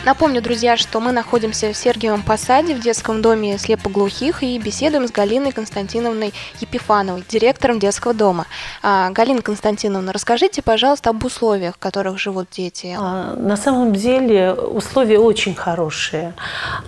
Напомню, 0.06 0.42
друзья, 0.42 0.76
что 0.76 1.00
мы 1.00 1.14
находимся 1.14 1.72
в 1.72 1.78
Сергиевом 1.78 2.24
Посаде 2.24 2.76
в 2.76 2.82
детском 2.82 3.22
доме 3.22 3.58
слепоглухих 3.58 4.44
и 4.44 4.60
беседуем 4.60 5.08
с 5.08 5.12
Галиной 5.12 5.54
Константиновной 5.54 6.34
Епифановой, 6.60 7.24
директором 7.30 7.80
детского 7.80 8.14
дома. 8.14 8.46
А, 8.82 9.12
Галина 9.12 9.42
Константиновна, 9.42 10.12
расскажите, 10.12 10.62
пожалуйста, 10.62 11.12
об 11.12 11.24
условиях, 11.24 11.76
в 11.76 11.78
которых 11.78 12.20
живут 12.20 12.50
дети. 12.52 12.94
А, 13.00 13.36
на 13.38 13.56
самом 13.56 13.94
деле 13.94 14.52
условия 14.52 15.20
очень 15.20 15.56
хорошие. 15.56 16.34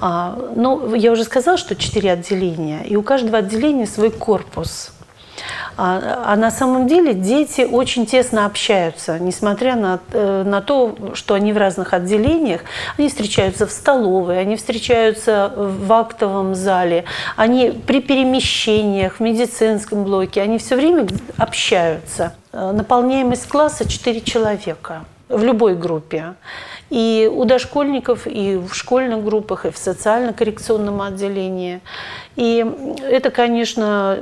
А, 0.01 0.37
ну, 0.53 0.93
я 0.93 1.13
уже 1.13 1.23
сказала, 1.23 1.57
что 1.57 1.77
четыре 1.77 2.11
отделения, 2.11 2.83
и 2.85 2.97
у 2.97 3.01
каждого 3.01 3.37
отделения 3.37 3.87
свой 3.87 4.11
корпус. 4.11 4.91
А, 5.77 6.23
а 6.25 6.35
на 6.35 6.51
самом 6.51 6.87
деле 6.87 7.13
дети 7.13 7.61
очень 7.61 8.05
тесно 8.05 8.45
общаются, 8.45 9.19
несмотря 9.19 9.75
на, 9.75 9.99
э, 10.13 10.43
на 10.43 10.61
то, 10.61 10.95
что 11.13 11.33
они 11.33 11.51
в 11.51 11.57
разных 11.57 11.93
отделениях. 11.93 12.61
Они 12.97 13.09
встречаются 13.09 13.67
в 13.67 13.71
столовой, 13.71 14.39
они 14.39 14.55
встречаются 14.55 15.51
в 15.55 15.91
актовом 15.91 16.55
зале, 16.55 17.03
они 17.35 17.71
при 17.71 18.01
перемещениях 18.01 19.15
в 19.15 19.19
медицинском 19.19 20.05
блоке, 20.05 20.41
они 20.41 20.59
все 20.59 20.75
время 20.75 21.07
общаются. 21.37 22.33
Э, 22.53 22.71
наполняемость 22.71 23.47
класса 23.47 23.87
4 23.87 24.21
человека 24.21 25.03
в 25.27 25.43
любой 25.43 25.75
группе. 25.75 26.35
И 26.89 27.29
у 27.33 27.45
дошкольников, 27.45 28.27
и 28.27 28.57
в 28.57 28.73
школьных 28.73 29.25
группах, 29.25 29.65
и 29.65 29.71
в 29.71 29.77
социально-коррекционном 29.77 31.01
отделении. 31.01 31.81
И 32.35 32.65
это, 33.01 33.31
конечно, 33.31 34.17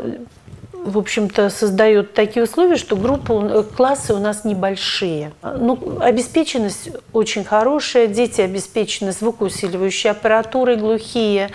в 0.86 0.98
общем-то, 0.98 1.50
создает 1.50 2.14
такие 2.14 2.44
условия, 2.44 2.76
что 2.76 2.96
группы, 2.96 3.34
э, 3.34 3.64
классы 3.64 4.14
у 4.14 4.20
нас 4.20 4.44
небольшие. 4.44 5.32
Ну, 5.42 5.98
обеспеченность 6.00 6.90
очень 7.14 7.44
хорошая, 7.44 8.08
дети 8.08 8.42
обеспечены 8.42 9.12
звукоусиливающей 9.12 10.12
аппаратурой, 10.12 10.76
глухие, 10.76 11.50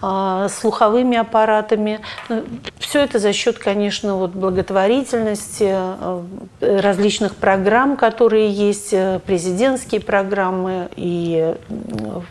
а, 0.00 0.48
слуховыми 0.48 1.16
аппаратами. 1.16 2.00
Ну, 2.28 2.44
Все 2.78 3.00
это 3.00 3.18
за 3.18 3.32
счет, 3.32 3.58
конечно, 3.58 4.16
вот 4.16 4.30
благотворительности, 4.30 5.70
э, 5.70 6.22
различных 6.60 7.36
программ, 7.36 7.96
которые 7.96 8.50
есть, 8.50 8.92
э, 8.92 9.20
президентские 9.26 10.00
программы 10.00 10.88
и 10.96 11.54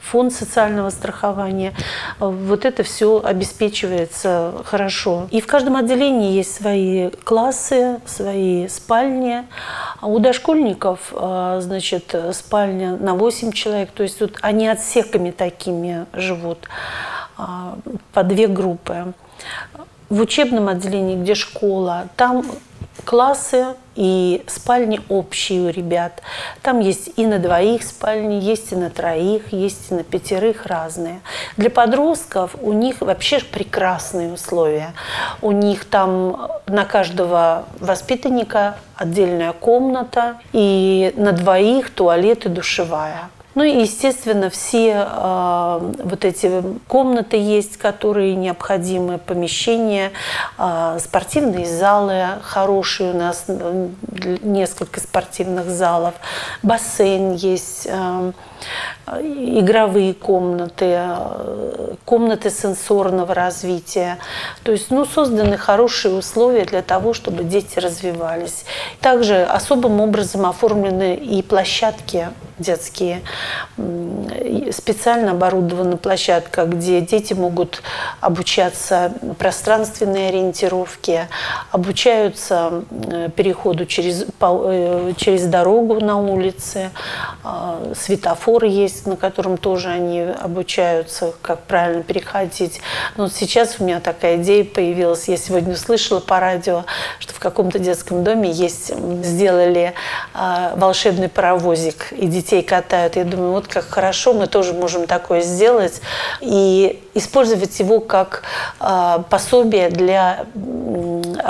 фонд 0.01 0.33
социального 0.33 0.89
страхования. 0.89 1.73
Вот 2.19 2.65
это 2.65 2.83
все 2.83 3.21
обеспечивается 3.23 4.53
хорошо. 4.65 5.27
И 5.31 5.41
в 5.41 5.47
каждом 5.47 5.75
отделении 5.75 6.38
есть 6.39 6.53
свои 6.53 7.09
классы, 7.09 8.01
свои 8.05 8.67
спальни. 8.67 9.45
А 10.01 10.07
у 10.07 10.19
дошкольников, 10.19 11.13
а, 11.13 11.61
значит, 11.61 12.15
спальня 12.33 12.97
на 12.97 13.15
8 13.15 13.51
человек. 13.51 13.91
То 13.91 14.03
есть 14.03 14.19
тут 14.19 14.37
они 14.41 14.67
отсеками 14.67 15.31
такими 15.31 16.05
живут 16.13 16.67
а, 17.37 17.77
по 18.13 18.23
две 18.23 18.47
группы. 18.47 19.13
В 20.09 20.21
учебном 20.21 20.67
отделении, 20.67 21.15
где 21.15 21.35
школа, 21.35 22.09
там 22.15 22.43
классы 23.09 23.65
и 23.95 24.43
спальни 24.45 25.01
общие 25.09 25.61
у 25.63 25.69
ребят. 25.69 26.21
Там 26.61 26.79
есть 26.79 27.09
и 27.15 27.25
на 27.25 27.39
двоих 27.39 27.81
спальни, 27.81 28.35
есть 28.35 28.71
и 28.71 28.75
на 28.75 28.91
троих, 28.91 29.51
есть 29.51 29.89
и 29.89 29.95
на 29.95 30.03
пятерых 30.03 30.67
разные. 30.67 31.21
Для 31.57 31.71
подростков 31.71 32.55
у 32.61 32.71
них 32.71 33.01
вообще 33.01 33.39
прекрасные 33.39 34.31
условия. 34.31 34.93
У 35.41 35.51
них 35.51 35.85
там 35.85 36.51
на 36.67 36.85
каждого 36.85 37.65
воспитанника 37.79 38.75
отдельная 38.95 39.53
комната 39.53 40.35
и 40.53 41.11
на 41.17 41.31
двоих 41.31 41.89
туалет 41.89 42.45
и 42.45 42.49
душевая. 42.49 43.31
Ну 43.55 43.63
и, 43.63 43.81
естественно, 43.81 44.49
все 44.49 45.07
э, 45.07 45.93
вот 46.03 46.23
эти 46.23 46.63
комнаты 46.87 47.35
есть, 47.37 47.77
которые 47.77 48.35
необходимы, 48.35 49.17
помещения, 49.17 50.11
э, 50.57 50.97
спортивные 51.01 51.65
залы 51.65 52.25
хорошие 52.43 53.11
у 53.11 53.17
нас, 53.17 53.45
несколько 54.41 54.99
спортивных 54.99 55.67
залов, 55.69 56.13
бассейн 56.61 57.33
есть. 57.33 57.87
Э, 57.87 58.31
игровые 59.07 60.13
комнаты, 60.13 60.99
комнаты 62.05 62.49
сенсорного 62.49 63.33
развития. 63.33 64.19
То 64.63 64.71
есть 64.71 64.91
ну, 64.91 65.05
созданы 65.05 65.57
хорошие 65.57 66.13
условия 66.13 66.65
для 66.65 66.81
того, 66.81 67.13
чтобы 67.13 67.43
дети 67.43 67.79
развивались. 67.79 68.65
Также 68.99 69.43
особым 69.43 70.01
образом 70.01 70.45
оформлены 70.45 71.15
и 71.15 71.41
площадки 71.41 72.29
детские, 72.59 73.21
специально 74.71 75.31
оборудована 75.31 75.97
площадка, 75.97 76.65
где 76.65 77.01
дети 77.01 77.33
могут 77.33 77.81
обучаться 78.21 79.13
пространственной 79.37 80.29
ориентировке, 80.29 81.27
обучаются 81.71 82.83
э, 82.91 83.29
переходу 83.35 83.85
через, 83.85 84.25
э, 84.39 85.13
через 85.17 85.45
дорогу 85.45 85.99
на 85.99 86.17
улице, 86.17 86.91
а, 87.43 87.93
светофор 87.95 88.65
есть, 88.65 89.05
на 89.05 89.15
котором 89.15 89.57
тоже 89.57 89.89
они 89.89 90.21
обучаются, 90.21 91.33
как 91.41 91.61
правильно 91.63 92.03
переходить. 92.03 92.81
Но 93.17 93.27
сейчас 93.29 93.77
у 93.79 93.83
меня 93.83 93.99
такая 93.99 94.37
идея 94.37 94.63
появилась. 94.63 95.27
Я 95.27 95.37
сегодня 95.37 95.73
услышала 95.73 96.19
по 96.19 96.39
радио, 96.39 96.85
что 97.19 97.33
в 97.33 97.39
каком-то 97.39 97.79
детском 97.79 98.23
доме 98.23 98.51
есть, 98.51 98.93
сделали 99.23 99.93
а, 100.33 100.73
волшебный 100.75 101.29
паровозик, 101.29 102.11
и 102.11 102.27
детей 102.27 102.61
катают. 102.61 103.15
Я 103.15 103.23
думаю, 103.29 103.51
вот 103.51 103.67
как 103.67 103.85
хорошо, 103.85 104.33
мы 104.33 104.47
тоже 104.47 104.73
можем 104.73 105.07
такое 105.07 105.41
сделать. 105.41 106.01
И 106.41 107.01
использовать 107.13 107.79
его 107.79 107.99
как 107.99 108.43
а, 108.79 109.19
пособие 109.29 109.89
для 109.89 110.45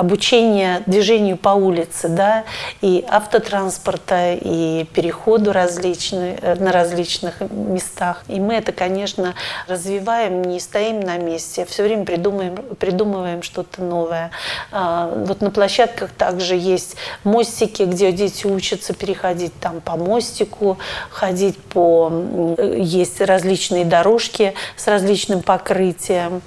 обучения 0.00 0.82
движению 0.86 1.36
по 1.36 1.50
улице, 1.50 2.08
да, 2.08 2.44
и 2.80 3.04
автотранспорта, 3.06 4.32
и 4.32 4.84
переходу 4.94 5.52
различные, 5.52 6.38
э, 6.40 6.54
на 6.54 6.72
различных 6.72 7.34
местах. 7.50 8.24
И 8.26 8.40
мы 8.40 8.54
это, 8.54 8.72
конечно, 8.72 9.34
развиваем, 9.68 10.42
не 10.42 10.58
стоим 10.58 11.00
на 11.00 11.18
месте, 11.18 11.64
а 11.64 11.66
все 11.66 11.82
время 11.82 12.06
придумаем, 12.06 12.56
придумываем 12.78 13.42
что-то 13.42 13.82
новое. 13.82 14.30
А, 14.72 15.12
вот 15.14 15.42
на 15.42 15.50
площадках 15.50 16.10
также 16.12 16.56
есть 16.56 16.96
мостики, 17.22 17.82
где 17.82 18.10
дети 18.10 18.46
учатся 18.46 18.94
переходить 18.94 19.52
там 19.60 19.82
по 19.82 19.96
мостику, 19.96 20.78
ходить 21.10 21.58
по... 21.58 22.10
Есть 22.58 23.20
различные 23.20 23.84
дорожки 23.84 24.54
с 24.76 24.86
различным 24.86 25.42
покрытием. 25.42 26.40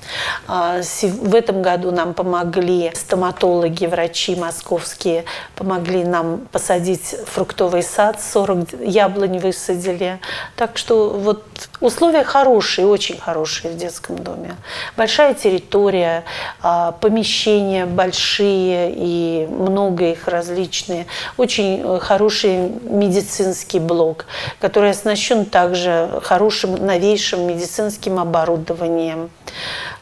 А, 0.48 0.82
в 0.82 1.36
этом 1.36 1.62
году 1.62 1.92
нам 1.92 2.16
помогли 2.16 2.92
стоматологи, 2.96 3.43
врачи 3.88 4.36
московские, 4.36 5.26
помогли 5.56 6.04
нам 6.04 6.48
посадить 6.52 7.16
фруктовый 7.26 7.84
сад, 7.84 8.22
40 8.22 8.82
яблонь 8.86 9.40
высадили. 9.40 10.20
Так 10.56 10.78
что 10.78 11.10
вот 11.10 11.44
условия 11.82 12.24
хорошие, 12.24 12.88
очень 12.88 13.18
хорошие 13.18 13.74
в 13.74 13.78
детском 13.78 14.18
доме. 14.18 14.56
Большая 14.96 15.34
территория, 15.34 16.24
а, 16.62 16.92
помещения 16.94 17.86
большие 17.86 18.94
и 18.96 19.48
много 19.48 20.12
их 20.12 20.28
различные. 20.28 21.06
Очень 21.38 21.82
э, 21.84 22.00
хороший 22.00 22.70
медицинский 22.84 23.80
блок, 23.80 24.26
который 24.60 24.92
оснащен 24.92 25.46
также 25.46 26.10
хорошим 26.24 26.76
новейшим 26.76 27.48
медицинским 27.48 28.20
оборудованием. 28.20 29.30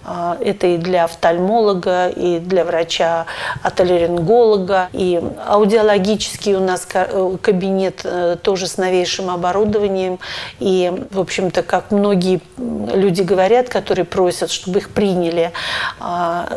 А, 0.03 0.37
это 0.41 0.67
и 0.67 0.77
для 0.77 1.05
офтальмолога, 1.05 2.09
и 2.09 2.39
для 2.39 2.65
врача-отолеринголога. 2.65 4.89
И 4.93 5.21
аудиологический 5.47 6.55
у 6.55 6.59
нас 6.59 6.87
э, 6.93 7.37
кабинет 7.41 8.01
э, 8.03 8.35
тоже 8.41 8.67
с 8.67 8.77
новейшим 8.77 9.29
оборудованием. 9.29 10.19
И, 10.59 10.91
в 11.11 11.19
общем-то, 11.19 11.61
как 11.63 11.91
многие 11.91 12.41
люди 12.57 13.21
говорят, 13.21 13.69
которые 13.69 14.03
просят, 14.05 14.51
чтобы 14.51 14.79
их 14.79 14.89
приняли, 14.89 15.53
а, 15.99 16.47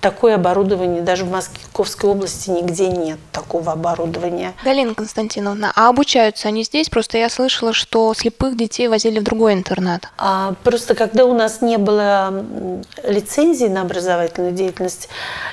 такое 0.00 0.36
оборудование 0.36 1.02
даже 1.02 1.24
в 1.24 1.30
Московской 1.30 2.10
области 2.10 2.50
нигде 2.50 2.88
нет 2.88 3.18
такого 3.32 3.72
оборудования. 3.72 4.54
Галина 4.64 4.94
Константиновна, 4.94 5.72
а 5.74 5.88
обучаются 5.88 6.48
они 6.48 6.64
здесь? 6.64 6.88
Просто 6.88 7.18
я 7.18 7.28
слышала, 7.28 7.72
что 7.72 8.12
слепых 8.14 8.56
детей 8.56 8.88
возили 8.88 9.20
в 9.20 9.24
другой 9.24 9.54
интернат. 9.54 10.08
А, 10.18 10.54
просто 10.64 10.94
когда 10.94 11.24
у 11.26 11.34
нас 11.34 11.62
не 11.62 11.78
было 11.78 12.44
лицензии 13.04 13.66
на 13.66 13.82
образовательную 13.82 14.52
деятельность, 14.52 15.08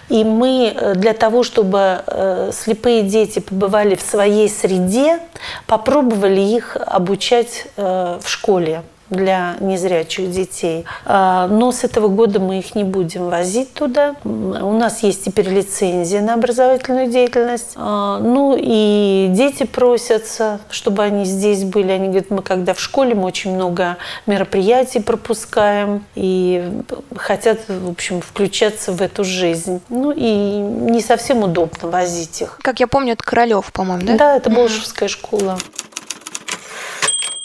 и 0.10 0.24
мы 0.24 0.74
э, 0.74 0.96
для 0.96 1.14
того, 1.14 1.44
чтобы 1.44 2.04
э, 2.08 2.52
слепые 2.54 3.04
дети 3.04 3.40
побывали 3.40 3.96
в 3.96 4.02
своей 4.02 4.50
среде, 4.50 5.20
попробовали 5.66 6.42
их 6.42 6.78
обучать 6.80 7.68
э, 7.76 8.20
в 8.22 8.28
школе 8.28 8.84
для 9.10 9.56
незрячих 9.60 10.32
детей. 10.32 10.86
А, 11.06 11.48
но 11.48 11.72
с 11.72 11.84
этого 11.84 12.08
года 12.08 12.40
мы 12.40 12.60
их 12.60 12.76
не 12.76 12.84
будем 12.84 13.30
возить 13.30 13.74
туда. 13.74 14.16
У 14.24 14.74
нас 14.74 15.04
есть 15.04 15.26
теперь 15.26 15.50
лицензия 15.50 16.22
на 16.22 16.34
образовательную 16.34 17.08
деятельность. 17.08 17.74
А, 17.76 18.20
ну 18.20 18.58
и 18.60 19.28
дети 19.30 19.64
просятся, 19.64 20.60
чтобы 20.70 21.04
они 21.04 21.26
здесь 21.26 21.64
были. 21.64 21.92
Они 21.92 22.08
говорят, 22.08 22.30
мы 22.30 22.42
когда 22.42 22.74
в 22.74 22.80
школе, 22.80 23.16
мы 23.16 23.24
очень 23.24 23.54
много 23.54 23.98
мероприятий 24.26 25.00
пропускаем 25.00 26.06
и 26.16 26.82
хотят, 27.16 27.60
в 27.68 27.90
общем, 27.90 28.22
включаться 28.22 28.92
в 28.92 29.02
эту 29.02 29.24
жизнь. 29.24 29.82
Ну 29.90 30.12
и 30.12 30.58
не 30.58 31.02
совсем 31.02 31.44
удобно 31.44 31.90
возить 31.90 32.42
их. 32.42 32.60
Как 32.62 32.80
я 32.80 32.88
помню, 32.88 33.14
это 33.14 33.24
Королев, 33.24 33.72
по-моему, 33.72 34.06
да? 34.06 34.18
Да, 34.18 34.36
это 34.36 34.50
Болшевская 34.50 35.10
школа. 35.10 35.58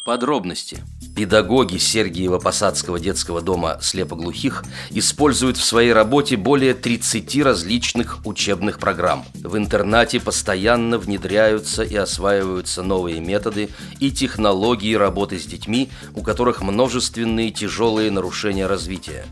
Подробности. 0.04 0.82
Педагоги 1.14 1.76
Сергиева-Посадского 1.76 2.98
детского 2.98 3.42
дома 3.42 3.78
слепоглухих 3.82 4.64
используют 4.90 5.58
в 5.58 5.64
своей 5.64 5.92
работе 5.92 6.36
более 6.36 6.72
30 6.72 7.42
различных 7.42 8.24
учебных 8.24 8.78
программ. 8.78 9.24
В 9.34 9.58
интернате 9.58 10.20
постоянно 10.20 10.96
внедряются 10.96 11.82
и 11.82 11.96
осваиваются 11.96 12.82
новые 12.82 13.20
методы 13.20 13.68
и 14.00 14.10
технологии 14.10 14.94
работы 14.94 15.38
с 15.38 15.44
детьми, 15.44 15.90
у 16.14 16.22
которых 16.22 16.62
множественные 16.62 17.50
тяжелые 17.50 18.10
нарушения 18.10 18.66
развития. 18.66 19.26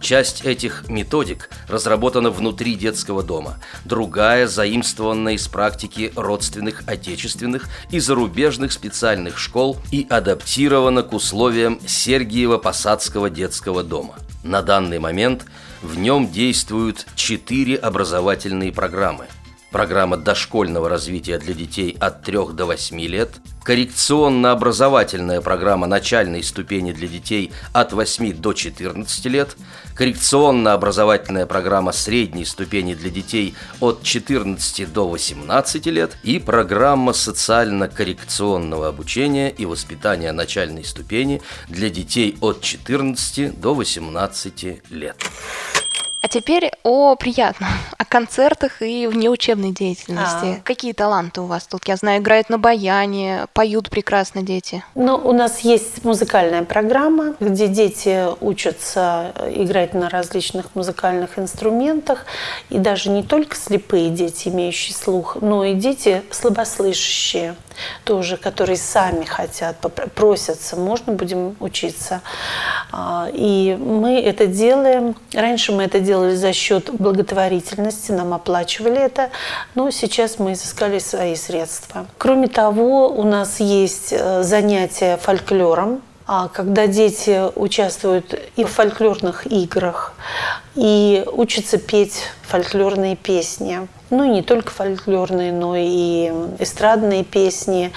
Часть 0.00 0.44
этих 0.44 0.88
методик 0.88 1.50
разработана 1.68 2.30
внутри 2.30 2.74
детского 2.74 3.22
дома, 3.22 3.58
другая 3.84 4.46
заимствована 4.46 5.30
из 5.30 5.48
практики 5.48 6.12
родственных 6.16 6.82
отечественных 6.86 7.68
и 7.90 7.98
зарубежных 7.98 8.72
специальных 8.72 9.38
школ 9.38 9.78
и 9.90 10.06
адаптирована 10.08 11.02
к 11.02 11.12
условиям 11.12 11.80
Сергиева-Посадского 11.86 13.30
детского 13.30 13.82
дома. 13.82 14.14
На 14.42 14.62
данный 14.62 14.98
момент 14.98 15.46
в 15.82 15.98
нем 15.98 16.30
действуют 16.30 17.06
четыре 17.14 17.76
образовательные 17.76 18.72
программы– 18.72 19.26
программа 19.74 20.16
дошкольного 20.16 20.88
развития 20.88 21.36
для 21.36 21.52
детей 21.52 21.96
от 21.98 22.22
3 22.22 22.52
до 22.52 22.64
8 22.64 23.00
лет, 23.00 23.30
коррекционно-образовательная 23.64 25.40
программа 25.40 25.86
начальной 25.86 26.42
ступени 26.42 26.92
для 26.92 27.08
детей 27.08 27.50
от 27.72 27.92
8 27.92 28.34
до 28.34 28.52
14 28.52 29.24
лет, 29.26 29.56
коррекционно-образовательная 29.96 31.46
программа 31.46 31.92
средней 31.92 32.44
ступени 32.44 32.94
для 32.94 33.10
детей 33.10 33.54
от 33.80 34.02
14 34.02 34.92
до 34.92 35.08
18 35.08 35.86
лет 35.86 36.16
и 36.22 36.38
программа 36.38 37.14
социально-коррекционного 37.14 38.88
обучения 38.88 39.50
и 39.50 39.64
воспитания 39.64 40.32
начальной 40.32 40.84
ступени 40.84 41.40
для 41.68 41.88
детей 41.88 42.36
от 42.40 42.60
14 42.60 43.58
до 43.58 43.74
18 43.74 44.90
лет. 44.90 45.16
А 46.24 46.28
теперь 46.28 46.70
о 46.84 47.16
приятном, 47.16 47.68
о 47.98 48.04
концертах 48.06 48.80
и 48.80 49.06
внеучебной 49.06 49.72
деятельности. 49.72 50.58
А. 50.58 50.60
Какие 50.64 50.94
таланты 50.94 51.42
у 51.42 51.44
вас 51.44 51.66
тут? 51.66 51.86
Я 51.86 51.96
знаю, 51.96 52.22
играют 52.22 52.48
на 52.48 52.56
баяне, 52.56 53.44
поют 53.52 53.90
прекрасно 53.90 54.40
дети. 54.40 54.82
Ну, 54.94 55.16
у 55.16 55.34
нас 55.34 55.60
есть 55.60 56.02
музыкальная 56.02 56.64
программа, 56.64 57.34
где 57.40 57.68
дети 57.68 58.24
учатся 58.40 59.34
играть 59.54 59.92
на 59.92 60.08
различных 60.08 60.74
музыкальных 60.74 61.38
инструментах. 61.38 62.24
И 62.70 62.78
даже 62.78 63.10
не 63.10 63.22
только 63.22 63.54
слепые 63.54 64.08
дети, 64.08 64.48
имеющие 64.48 64.96
слух, 64.96 65.36
но 65.42 65.62
и 65.62 65.74
дети 65.74 66.22
слабослышащие 66.30 67.54
тоже, 68.04 68.36
которые 68.36 68.76
сами 68.76 69.24
хотят, 69.24 69.76
просятся, 70.14 70.76
можно 70.76 71.12
будем 71.12 71.56
учиться. 71.60 72.22
А, 72.92 73.28
и 73.32 73.76
мы 73.78 74.20
это 74.20 74.46
делаем. 74.46 75.16
Раньше 75.32 75.72
мы 75.72 75.84
это 75.84 76.00
делали 76.00 76.34
за 76.34 76.52
счет 76.52 76.90
благотворительности, 76.90 78.12
нам 78.12 78.34
оплачивали 78.34 78.98
это, 78.98 79.30
но 79.74 79.90
сейчас 79.90 80.38
мы 80.38 80.52
изыскали 80.52 80.98
свои 80.98 81.36
средства. 81.36 82.06
Кроме 82.18 82.48
того, 82.48 83.08
у 83.08 83.22
нас 83.22 83.60
есть 83.60 84.12
э, 84.12 84.42
занятия 84.42 85.16
фольклором, 85.16 86.02
а 86.26 86.48
когда 86.48 86.86
дети 86.86 87.42
участвуют 87.54 88.34
и 88.56 88.64
в 88.64 88.68
фольклорных 88.68 89.46
играх, 89.46 90.14
и 90.74 91.24
учатся 91.32 91.78
петь 91.78 92.22
фольклорные 92.42 93.16
песни. 93.16 93.86
Ну, 94.16 94.24
не 94.24 94.42
только 94.42 94.70
фольклорные, 94.70 95.52
но 95.52 95.74
и 95.76 96.30
эстрадные 96.60 97.24
песни. 97.24 97.92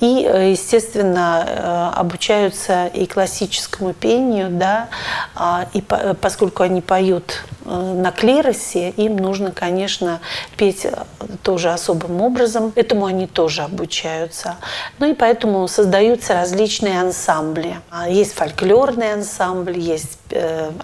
И, 0.00 0.06
естественно, 0.50 1.44
э, 1.46 1.90
обучаются 2.00 2.86
и 2.86 3.04
классическому 3.06 3.92
пению, 3.92 4.48
да, 4.50 4.88
а, 5.34 5.66
и 5.74 5.82
поскольку 5.82 6.62
они 6.62 6.80
поют 6.80 7.44
э, 7.57 7.57
на 7.68 8.12
клиросе, 8.12 8.90
им 8.90 9.16
нужно, 9.16 9.52
конечно, 9.52 10.20
петь 10.56 10.84
э, 10.84 10.92
тоже 11.42 11.70
особым 11.70 12.20
образом. 12.22 12.72
Этому 12.74 13.06
они 13.06 13.26
тоже 13.26 13.62
обучаются. 13.62 14.56
Ну 14.98 15.10
и 15.10 15.14
поэтому 15.14 15.66
создаются 15.68 16.34
различные 16.34 17.00
ансамбли. 17.00 17.76
А, 17.90 18.08
есть 18.08 18.34
фольклорный 18.34 19.12
ансамбль, 19.12 19.78
есть 19.78 20.18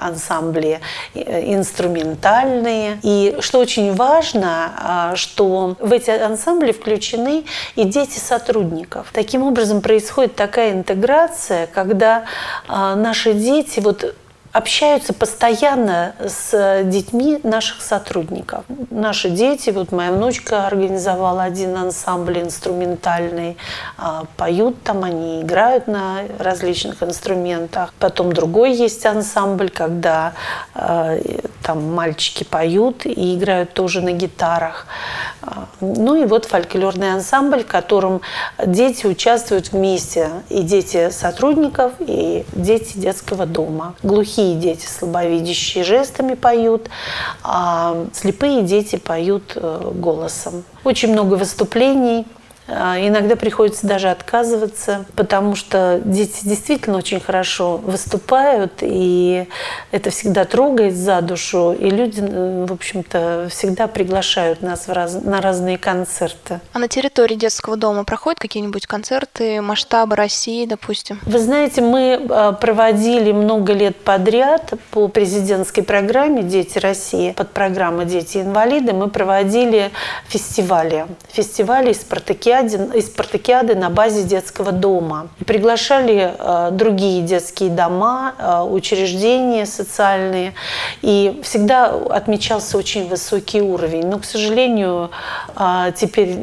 ансамбли 0.01 0.81
инструментальные. 1.15 2.99
И 3.03 3.37
что 3.41 3.59
очень 3.59 3.95
важно, 3.95 4.73
а, 4.77 5.17
что 5.17 5.77
в 5.79 5.93
эти 5.93 6.11
ансамбли 6.11 6.73
включены 6.73 7.45
и 7.77 7.85
дети 7.85 8.19
сотрудников. 8.19 9.09
Таким 9.13 9.43
образом 9.43 9.81
происходит 9.81 10.35
такая 10.35 10.73
интеграция, 10.73 11.67
когда 11.67 12.25
а, 12.69 12.95
наши 12.97 13.35
дети 13.35 13.81
вот 13.81 14.15
общаются 14.55 15.13
постоянно 15.13 16.15
с 16.21 16.85
детьми 16.85 17.41
наших 17.43 17.83
сотрудников. 17.83 18.65
Наши 18.91 19.29
дети, 19.29 19.71
вот 19.71 19.91
моя 19.91 20.13
внучка 20.13 20.69
организовала 20.69 21.43
один 21.43 21.77
ансамбль 21.77 22.39
инструментальный, 22.39 23.57
а, 23.99 24.27
поют 24.37 24.81
там, 24.85 25.03
они 25.03 25.43
играют 25.43 25.89
на 25.89 26.21
различных 26.39 27.03
инструментах. 27.03 27.93
Потом 27.99 28.33
другой 28.33 28.75
есть 28.75 29.05
ансамбль, 29.05 29.71
когда 29.71 30.35
а, 30.73 31.19
там 31.65 31.93
мальчики 31.93 32.45
поют 32.45 33.07
и 33.07 33.35
играют 33.35 33.73
тоже 33.73 34.03
на 34.03 34.13
гитарах. 34.13 34.87
А, 35.43 35.67
ну 35.81 36.15
и 36.15 36.27
вот 36.27 36.45
фольклорный 36.45 37.13
ансамбль, 37.13 37.65
в 37.65 37.67
котором 37.67 38.21
дети 38.65 39.05
участвуют 39.07 39.73
вместе, 39.73 40.31
и 40.49 40.63
дети 40.63 41.11
сотрудников, 41.11 41.95
и 41.99 42.47
дети 42.53 42.99
детского 42.99 43.47
дома. 43.47 43.97
Глухие 44.05 44.44
глухие 44.45 44.55
дети, 44.57 44.87
слабовидящие 44.87 45.85
жестами 45.85 46.35
поют, 46.35 46.89
а 47.43 48.07
слепые 48.13 48.63
дети 48.63 48.97
поют 48.97 49.53
э, 49.57 49.93
голосом. 49.95 50.65
Очень 50.85 51.13
много 51.13 51.35
выступлений– 51.35 52.27
иногда 52.67 53.37
приходится 53.37 53.87
даже 53.87 54.09
отказываться, 54.09 55.05
потому 55.17 55.55
что 55.55 56.01
дети 56.03 56.41
действительно 56.45 56.97
очень 56.97 57.21
хорошо 57.21 57.77
выступают, 57.77 58.73
и 58.81 59.47
это 59.91 60.11
всегда 60.11 60.47
трогает 60.47 60.97
за 60.97 61.21
душу, 61.21 61.73
и 61.73 61.91
люди, 61.91 62.21
в 62.21 62.73
общем-то, 62.73 63.49
всегда 63.51 63.87
приглашают 63.87 64.63
нас 64.63 64.89
раз... 64.89 65.15
на 65.23 65.43
разные 65.43 65.77
концерты. 65.77 66.61
А 66.73 66.79
на 66.79 66.89
территории 66.89 67.35
детского 67.35 67.77
дома 67.77 68.05
проходят 68.05 68.41
какие-нибудь 68.41 68.87
концерты 68.87 69.61
масштаба 69.61 70.17
России, 70.17 70.65
допустим? 70.65 71.21
Вы 71.27 71.39
знаете, 71.39 71.83
мы 71.83 72.27
а, 72.31 72.53
проводили 72.53 73.33
много 73.33 73.75
лет 73.75 73.97
подряд 73.97 74.73
по 74.91 75.09
президентской 75.09 75.83
программе 75.83 76.43
«Дети 76.43 76.79
России», 76.79 77.33
под 77.33 77.51
программой 77.51 78.07
«Дети-инвалиды», 78.07 78.95
мы 78.95 79.11
проводили 79.11 79.91
фестивали. 80.29 81.07
Фестивали 81.31 81.93
спартакиады 81.93 82.54
спартакиаде, 82.55 82.99
из 82.99 83.07
спартакиады 83.07 83.75
на 83.75 83.91
базе 83.91 84.23
детского 84.23 84.73
дома. 84.73 85.29
Приглашали 85.47 86.35
э, 86.39 86.71
другие 86.73 87.23
детские 87.23 87.71
дома, 87.71 88.35
э, 88.39 88.63
учреждения 88.63 89.67
социальные. 89.67 90.55
И 91.03 91.41
всегда 91.43 91.87
отмечался 91.89 92.79
очень 92.79 93.09
высокий 93.09 93.61
уровень. 93.61 94.07
Но, 94.07 94.19
к 94.19 94.25
сожалению, 94.25 95.11
э, 95.57 95.93
теперь 95.97 96.37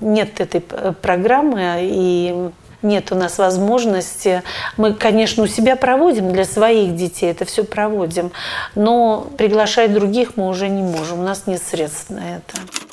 нет 0.00 0.40
этой 0.40 0.60
программы, 0.60 1.80
и 1.82 2.50
нет 2.82 3.10
у 3.10 3.16
нас 3.16 3.38
возможности. 3.38 4.42
Мы, 4.76 4.94
конечно, 4.94 5.42
у 5.42 5.46
себя 5.48 5.74
проводим 5.74 6.32
для 6.32 6.44
своих 6.44 6.94
детей, 6.94 7.32
это 7.32 7.44
все 7.44 7.64
проводим, 7.64 8.30
но 8.76 9.26
приглашать 9.36 9.92
других 9.92 10.36
мы 10.36 10.46
уже 10.46 10.68
не 10.68 10.82
можем, 10.82 11.20
у 11.20 11.22
нас 11.24 11.46
нет 11.46 11.60
средств 11.60 12.10
на 12.10 12.36
это. 12.36 12.87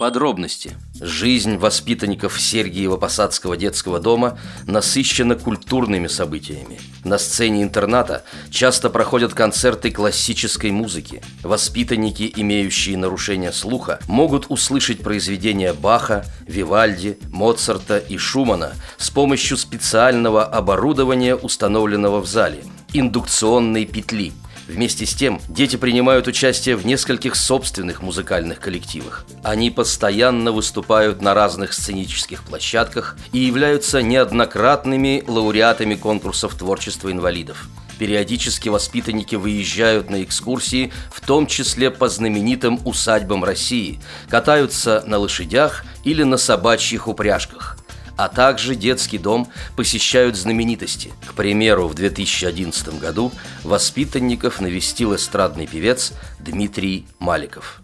Подробности. 0.00 0.78
Жизнь 0.98 1.58
воспитанников 1.58 2.38
Сергиева-Посадского 2.38 3.58
детского 3.58 4.00
дома 4.00 4.38
насыщена 4.66 5.34
культурными 5.34 6.06
событиями. 6.06 6.80
На 7.04 7.18
сцене 7.18 7.62
интерната 7.62 8.24
часто 8.50 8.88
проходят 8.88 9.34
концерты 9.34 9.90
классической 9.90 10.70
музыки. 10.70 11.20
Воспитанники, 11.42 12.32
имеющие 12.34 12.96
нарушение 12.96 13.52
слуха, 13.52 13.98
могут 14.08 14.46
услышать 14.48 15.02
произведения 15.02 15.74
Баха, 15.74 16.24
Вивальди, 16.46 17.18
Моцарта 17.30 17.98
и 17.98 18.16
Шумана 18.16 18.72
с 18.96 19.10
помощью 19.10 19.58
специального 19.58 20.46
оборудования, 20.46 21.36
установленного 21.36 22.22
в 22.22 22.26
зале– 22.26 22.64
индукционной 22.94 23.84
петли– 23.84 24.32
Вместе 24.70 25.04
с 25.04 25.14
тем, 25.14 25.40
дети 25.48 25.74
принимают 25.74 26.28
участие 26.28 26.76
в 26.76 26.86
нескольких 26.86 27.34
собственных 27.34 28.02
музыкальных 28.02 28.60
коллективах. 28.60 29.26
Они 29.42 29.68
постоянно 29.68 30.52
выступают 30.52 31.20
на 31.20 31.34
разных 31.34 31.72
сценических 31.72 32.44
площадках 32.44 33.16
и 33.32 33.38
являются 33.38 34.00
неоднократными 34.00 35.24
лауреатами 35.26 35.96
конкурсов 35.96 36.54
творчества 36.54 37.10
инвалидов. 37.10 37.66
Периодически 37.98 38.68
воспитанники 38.68 39.34
выезжают 39.34 40.08
на 40.08 40.22
экскурсии, 40.22 40.92
в 41.12 41.20
том 41.20 41.48
числе 41.48 41.90
по 41.90 42.08
знаменитым 42.08 42.80
усадьбам 42.84 43.42
России, 43.42 44.00
катаются 44.28 45.02
на 45.04 45.18
лошадях 45.18 45.84
или 46.04 46.22
на 46.22 46.36
собачьих 46.36 47.08
упряжках 47.08 47.79
а 48.20 48.28
также 48.28 48.74
детский 48.74 49.16
дом 49.16 49.48
посещают 49.76 50.36
знаменитости. 50.36 51.10
К 51.26 51.32
примеру, 51.32 51.88
в 51.88 51.94
2011 51.94 53.00
году 53.00 53.32
воспитанников 53.64 54.60
навестил 54.60 55.16
эстрадный 55.16 55.66
певец 55.66 56.12
Дмитрий 56.38 57.06
Маликов. 57.18 57.80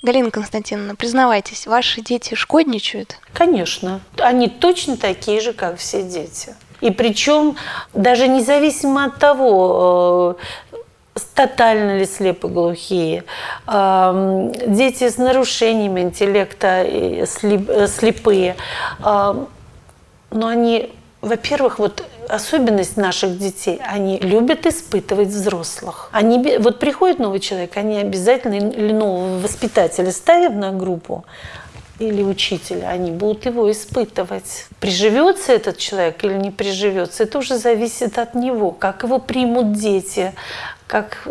Галина 0.00 0.30
Константиновна, 0.30 0.96
признавайтесь, 0.96 1.66
ваши 1.66 2.00
дети 2.00 2.34
шкодничают? 2.34 3.18
Конечно. 3.34 4.00
Они 4.16 4.48
точно 4.48 4.96
такие 4.96 5.42
же, 5.42 5.52
как 5.52 5.76
все 5.76 6.02
дети. 6.02 6.54
И 6.80 6.90
причем 6.90 7.56
даже 7.92 8.26
независимо 8.26 9.04
от 9.04 9.18
того, 9.18 10.38
э, 10.38 10.42
тотально 11.34 11.98
ли 11.98 12.06
слепоглухие, 12.06 13.24
дети 13.66 15.08
с 15.08 15.16
нарушениями 15.16 16.00
интеллекта, 16.00 16.86
слепые. 17.86 18.56
Но 19.00 19.46
они, 20.32 20.92
во-первых, 21.20 21.78
вот 21.78 22.04
особенность 22.28 22.96
наших 22.96 23.38
детей, 23.38 23.80
они 23.86 24.18
любят 24.18 24.66
испытывать 24.66 25.28
взрослых. 25.28 26.08
Они, 26.10 26.58
вот 26.58 26.78
приходит 26.78 27.18
новый 27.18 27.38
человек, 27.38 27.76
они 27.76 27.98
обязательно 27.98 28.54
или 28.54 28.92
нового 28.92 29.38
воспитателя 29.38 30.10
ставят 30.10 30.54
на 30.54 30.72
группу, 30.72 31.24
или 32.00 32.22
учителя, 32.22 32.88
они 32.88 33.12
будут 33.12 33.46
его 33.46 33.70
испытывать. 33.70 34.66
Приживется 34.80 35.52
этот 35.52 35.78
человек 35.78 36.24
или 36.24 36.34
не 36.34 36.50
приживется, 36.50 37.22
это 37.22 37.38
уже 37.38 37.56
зависит 37.56 38.18
от 38.18 38.34
него, 38.34 38.72
как 38.72 39.04
его 39.04 39.18
примут 39.20 39.74
дети, 39.74 40.32
как, 40.86 41.28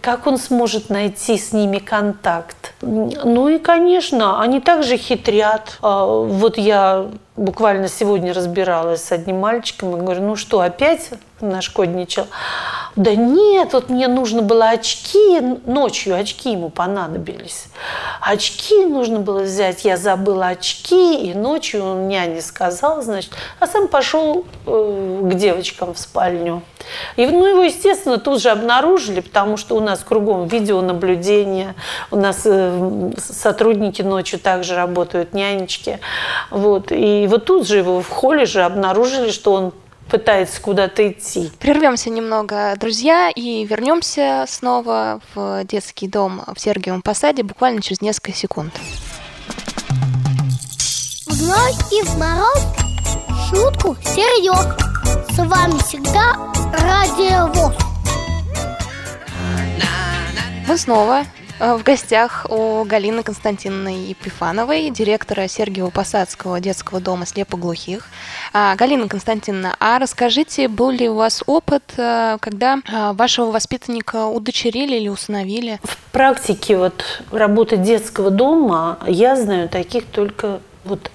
как 0.00 0.26
он 0.26 0.38
сможет 0.38 0.90
найти 0.90 1.38
с 1.38 1.52
ними 1.52 1.78
контакт. 1.78 2.74
Ну 2.82 3.48
и, 3.48 3.58
конечно, 3.58 4.40
они 4.40 4.60
также 4.60 4.96
хитрят. 4.96 5.78
А, 5.82 6.06
вот 6.06 6.58
я 6.58 7.10
буквально 7.40 7.88
сегодня 7.88 8.34
разбиралась 8.34 9.02
с 9.02 9.12
одним 9.12 9.38
мальчиком 9.40 9.96
и 9.96 10.00
говорю, 10.00 10.22
ну 10.22 10.36
что, 10.36 10.60
опять 10.60 11.10
нашкодничал? 11.40 12.26
Да 12.96 13.14
нет, 13.14 13.72
вот 13.72 13.88
мне 13.88 14.08
нужно 14.08 14.42
было 14.42 14.68
очки, 14.68 15.40
ночью 15.64 16.14
очки 16.16 16.52
ему 16.52 16.68
понадобились. 16.68 17.66
Очки 18.20 18.84
нужно 18.84 19.20
было 19.20 19.40
взять, 19.40 19.84
я 19.84 19.96
забыла 19.96 20.48
очки, 20.48 21.30
и 21.30 21.34
ночью 21.34 21.82
он 21.82 22.08
няне 22.08 22.42
сказал, 22.42 23.00
значит, 23.00 23.32
а 23.58 23.66
сам 23.66 23.88
пошел 23.88 24.44
э, 24.66 25.20
к 25.30 25.34
девочкам 25.34 25.94
в 25.94 25.98
спальню. 25.98 26.62
И 27.16 27.26
ну, 27.26 27.46
его, 27.46 27.62
естественно, 27.62 28.18
тут 28.18 28.42
же 28.42 28.50
обнаружили, 28.50 29.20
потому 29.20 29.56
что 29.56 29.76
у 29.76 29.80
нас 29.80 30.00
кругом 30.00 30.46
видеонаблюдение, 30.46 31.74
у 32.10 32.16
нас 32.16 32.42
э, 32.44 33.12
сотрудники 33.16 34.02
ночью 34.02 34.38
также 34.38 34.74
работают, 34.74 35.32
нянечки. 35.32 36.00
Вот. 36.50 36.92
И 36.92 37.26
вот 37.30 37.44
тут 37.44 37.66
же 37.66 37.78
его 37.78 38.02
в 38.02 38.08
холле 38.08 38.44
же 38.44 38.62
обнаружили, 38.62 39.30
что 39.30 39.52
он 39.52 39.72
пытается 40.10 40.60
куда-то 40.60 41.08
идти. 41.08 41.50
Прервемся 41.60 42.10
немного, 42.10 42.74
друзья, 42.78 43.30
и 43.30 43.64
вернемся 43.64 44.44
снова 44.48 45.20
в 45.34 45.64
детский 45.64 46.08
дом 46.08 46.42
в 46.52 46.60
Сергиевом 46.60 47.00
Посаде 47.02 47.44
буквально 47.44 47.80
через 47.80 48.00
несколько 48.00 48.32
секунд. 48.32 48.72
В 51.26 51.32
зной 51.32 51.72
и 51.92 52.02
в 52.02 52.18
мороз 52.18 52.66
шутку 53.48 53.96
серьез. 54.02 54.76
С 55.32 55.38
вами 55.38 55.78
всегда 55.86 56.34
Радио 56.72 57.46
ВОЗ. 57.52 57.74
Мы 60.66 60.76
снова 60.76 61.24
в 61.60 61.82
гостях 61.82 62.46
у 62.48 62.84
Галины 62.84 63.22
Константиновны 63.22 64.08
Епифановой, 64.08 64.88
директора 64.88 65.42
Сергиево-Посадского 65.42 66.58
детского 66.60 67.00
дома 67.00 67.26
слепоглухих. 67.26 68.06
А, 68.52 68.74
Галина 68.76 69.08
Константиновна, 69.08 69.76
а 69.78 69.98
расскажите, 69.98 70.68
был 70.68 70.90
ли 70.90 71.08
у 71.08 71.14
вас 71.16 71.42
опыт, 71.46 71.82
э, 71.98 72.38
когда 72.40 72.78
э, 72.78 73.12
вашего 73.12 73.50
воспитанника 73.50 74.26
удочерили 74.26 74.96
или 74.96 75.08
усыновили? 75.08 75.78
В 75.82 75.96
практике 76.12 76.78
вот 76.78 77.22
работы 77.30 77.76
детского 77.76 78.30
дома 78.30 78.98
я 79.06 79.36
знаю 79.36 79.68
таких 79.68 80.06
только 80.06 80.60
вот 80.84 81.10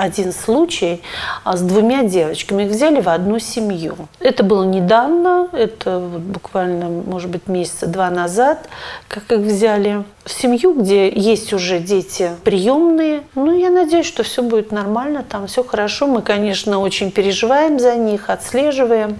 один 0.00 0.32
случай 0.32 1.02
а, 1.44 1.56
с 1.56 1.60
двумя 1.60 2.04
девочками. 2.04 2.64
Их 2.64 2.70
взяли 2.70 3.00
в 3.00 3.08
одну 3.08 3.38
семью. 3.38 3.96
Это 4.18 4.42
было 4.42 4.64
недавно, 4.64 5.48
это 5.52 5.98
вот 5.98 6.20
буквально, 6.20 6.88
может 6.88 7.30
быть, 7.30 7.46
месяца 7.46 7.86
два 7.86 8.10
назад, 8.10 8.68
как 9.08 9.30
их 9.30 9.40
взяли 9.40 10.04
в 10.24 10.32
семью, 10.32 10.74
где 10.74 11.08
есть 11.08 11.52
уже 11.52 11.78
дети 11.78 12.30
приемные. 12.44 13.22
Ну, 13.34 13.56
я 13.56 13.70
надеюсь, 13.70 14.06
что 14.06 14.22
все 14.22 14.42
будет 14.42 14.72
нормально, 14.72 15.24
там 15.28 15.46
все 15.46 15.62
хорошо. 15.62 16.06
Мы, 16.06 16.22
конечно, 16.22 16.78
очень 16.78 17.10
переживаем 17.10 17.78
за 17.78 17.96
них, 17.96 18.30
отслеживаем 18.30 19.18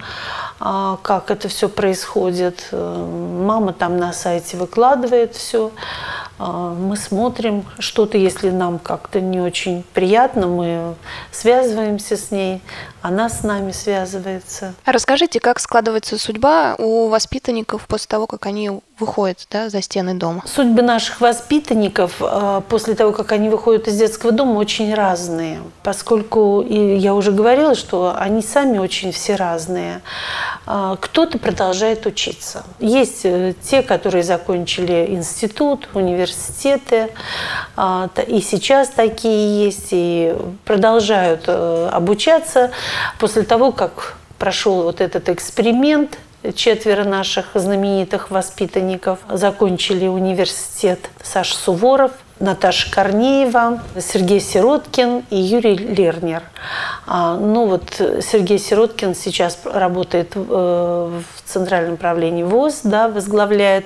а, 0.63 0.99
как 1.03 1.31
это 1.31 1.49
все 1.49 1.71
происходит. 1.71 2.69
Э, 2.71 3.07
мама 3.47 3.73
там 3.73 3.97
на 3.97 4.13
сайте 4.13 4.59
выкладывает 4.59 5.35
все. 5.35 5.71
А, 6.43 6.73
мы 6.73 6.97
смотрим 6.97 7.67
что-то, 7.79 8.17
если 8.17 8.49
нам 8.49 8.79
как-то 8.79 9.21
не 9.21 9.41
очень 9.41 9.85
приятно, 9.93 10.47
мы 10.47 10.95
связываемся 11.31 12.17
с 12.17 12.31
ней, 12.31 12.63
она 13.03 13.29
с 13.29 13.43
нами 13.43 13.73
связывается. 13.73 14.75
Расскажите, 14.85 15.41
как 15.41 15.59
складывается 15.61 16.19
судьба 16.19 16.75
у 16.79 17.09
воспитанников 17.09 17.87
после 17.87 18.09
того, 18.09 18.27
как 18.27 18.47
они 18.47 18.81
выходят 18.99 19.47
да, 19.51 19.71
за 19.71 19.81
стены 19.81 20.15
дома? 20.15 20.43
Судьбы 20.47 20.83
наших 20.83 21.21
воспитанников 21.21 22.17
а, 22.21 22.61
после 22.61 22.95
того, 22.95 23.13
как 23.13 23.33
они 23.33 23.49
выходят 23.49 23.89
из 23.89 23.97
детского 23.97 24.33
дома, 24.33 24.59
очень 24.59 24.95
разные, 24.95 25.61
поскольку, 25.83 26.61
и 26.61 26.97
я 26.97 27.15
уже 27.15 27.33
говорила, 27.33 27.75
что 27.75 28.15
они 28.17 28.43
сами 28.43 28.79
очень 28.79 29.13
все 29.13 29.37
разные. 29.37 30.03
А, 30.67 30.97
кто-то 30.97 31.39
продолжает 31.39 32.05
учиться. 32.05 32.65
Есть 32.79 33.25
э, 33.25 33.55
те, 33.63 33.83
которые 33.83 34.23
закончили 34.23 35.07
институт, 35.09 35.89
университеты, 35.95 37.11
и 38.27 38.41
сейчас 38.41 38.89
такие 38.89 39.65
есть, 39.65 39.89
и 39.91 40.35
продолжают 40.65 41.45
э, 41.47 41.89
обучаться 41.91 42.71
после 43.19 43.43
того, 43.43 43.73
как 43.73 44.15
прошел 44.39 44.83
вот 44.83 45.01
этот 45.01 45.29
эксперимент– 45.29 46.19
Четверо 46.55 47.05
наших 47.05 47.49
знаменитых 47.53 48.31
воспитанников 48.31 49.19
закончили 49.29 50.07
университет 50.07 51.11
Саш 51.23 51.53
Суворов, 51.53 52.13
Наташа 52.39 52.91
Корнеева, 52.91 53.83
Сергей 53.99 54.41
Сироткин 54.41 55.25
и 55.29 55.37
Юрий 55.37 55.77
Лернер. 55.77 56.43
А, 57.07 57.37
ну 57.37 57.67
вот 57.67 58.01
Сергей 58.23 58.59
Сироткин 58.59 59.15
сейчас 59.15 59.59
работает 59.65 60.33
э, 60.35 60.41
в 60.41 61.43
Центральном 61.45 61.99
правлении 61.99 62.43
ВОЗ, 62.43 62.81
да, 62.85 63.11
возглавляет 63.11 63.85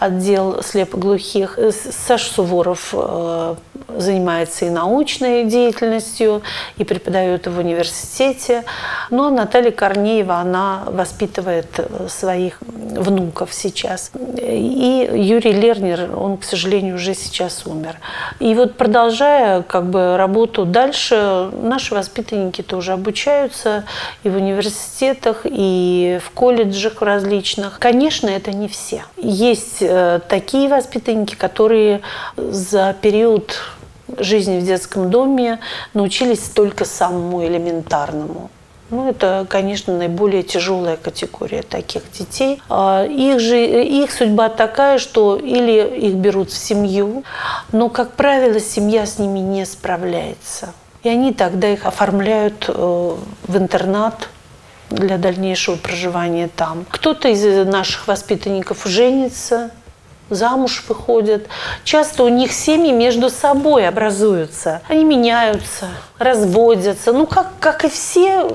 отдел 0.00 0.60
слепоглухих. 0.64 1.56
Э, 1.56 1.70
Саша 1.70 2.32
Суворов 2.32 2.88
э, 2.92 3.54
занимается 3.88 4.64
и 4.64 4.70
научной 4.70 5.44
деятельностью, 5.44 6.42
и 6.76 6.84
преподает 6.84 7.46
в 7.46 7.58
университете. 7.58 8.64
Но 9.10 9.30
Наталья 9.30 9.70
Корнеева, 9.70 10.36
она 10.36 10.84
воспитывает 10.86 11.80
своих 12.08 12.58
внуков 12.60 13.52
сейчас. 13.52 14.10
И 14.38 15.08
Юрий 15.12 15.52
Лернер, 15.52 16.16
он, 16.16 16.38
к 16.38 16.44
сожалению, 16.44 16.96
уже 16.96 17.14
сейчас 17.14 17.66
умер. 17.66 17.96
И 18.40 18.54
вот 18.54 18.76
продолжая 18.76 19.62
как 19.62 19.86
бы 19.86 20.16
работу 20.16 20.64
дальше, 20.64 21.50
наши 21.62 21.94
воспитанники 21.94 22.62
тоже 22.62 22.92
обучаются 22.92 23.84
и 24.22 24.28
в 24.28 24.36
университетах, 24.36 25.42
и 25.44 26.18
в 26.24 26.30
колледжах 26.30 27.02
различных. 27.02 27.78
Конечно, 27.78 28.28
это 28.28 28.52
не 28.52 28.68
все. 28.68 29.04
Есть 29.16 29.78
э, 29.80 30.20
такие 30.28 30.68
воспитанники, 30.68 31.34
которые 31.34 32.00
за 32.36 32.94
период 33.00 33.58
жизни 34.18 34.58
в 34.58 34.64
детском 34.64 35.10
доме 35.10 35.60
научились 35.94 36.48
только 36.48 36.84
самому 36.84 37.44
элементарному. 37.44 38.50
Ну, 38.92 39.08
это, 39.08 39.46
конечно, 39.48 39.96
наиболее 39.96 40.42
тяжелая 40.42 40.98
категория 40.98 41.62
таких 41.62 42.02
детей. 42.12 42.60
А, 42.68 43.06
их 43.06 43.40
же 43.40 43.56
их 43.82 44.12
судьба 44.12 44.50
такая, 44.50 44.98
что 44.98 45.36
или 45.36 45.98
их 45.98 46.14
берут 46.14 46.50
в 46.50 46.58
семью, 46.58 47.24
но, 47.72 47.88
как 47.88 48.12
правило, 48.12 48.60
семья 48.60 49.06
с 49.06 49.18
ними 49.18 49.38
не 49.38 49.64
справляется. 49.64 50.74
И 51.02 51.08
они 51.08 51.32
тогда 51.32 51.72
их 51.72 51.86
оформляют 51.86 52.66
э, 52.68 52.72
в 52.72 53.56
интернат 53.56 54.28
для 54.90 55.16
дальнейшего 55.16 55.76
проживания 55.76 56.50
там. 56.54 56.84
Кто-то 56.90 57.28
из 57.28 57.66
наших 57.66 58.06
воспитанников 58.08 58.84
женится, 58.84 59.70
замуж 60.34 60.84
выходят. 60.88 61.46
Часто 61.84 62.24
у 62.24 62.28
них 62.28 62.52
семьи 62.52 62.92
между 62.92 63.30
собой 63.30 63.86
образуются. 63.88 64.82
Они 64.88 65.04
меняются, 65.04 65.88
разводятся. 66.18 67.12
Ну, 67.12 67.26
как, 67.26 67.48
как 67.60 67.84
и 67.84 67.88
все 67.88 68.50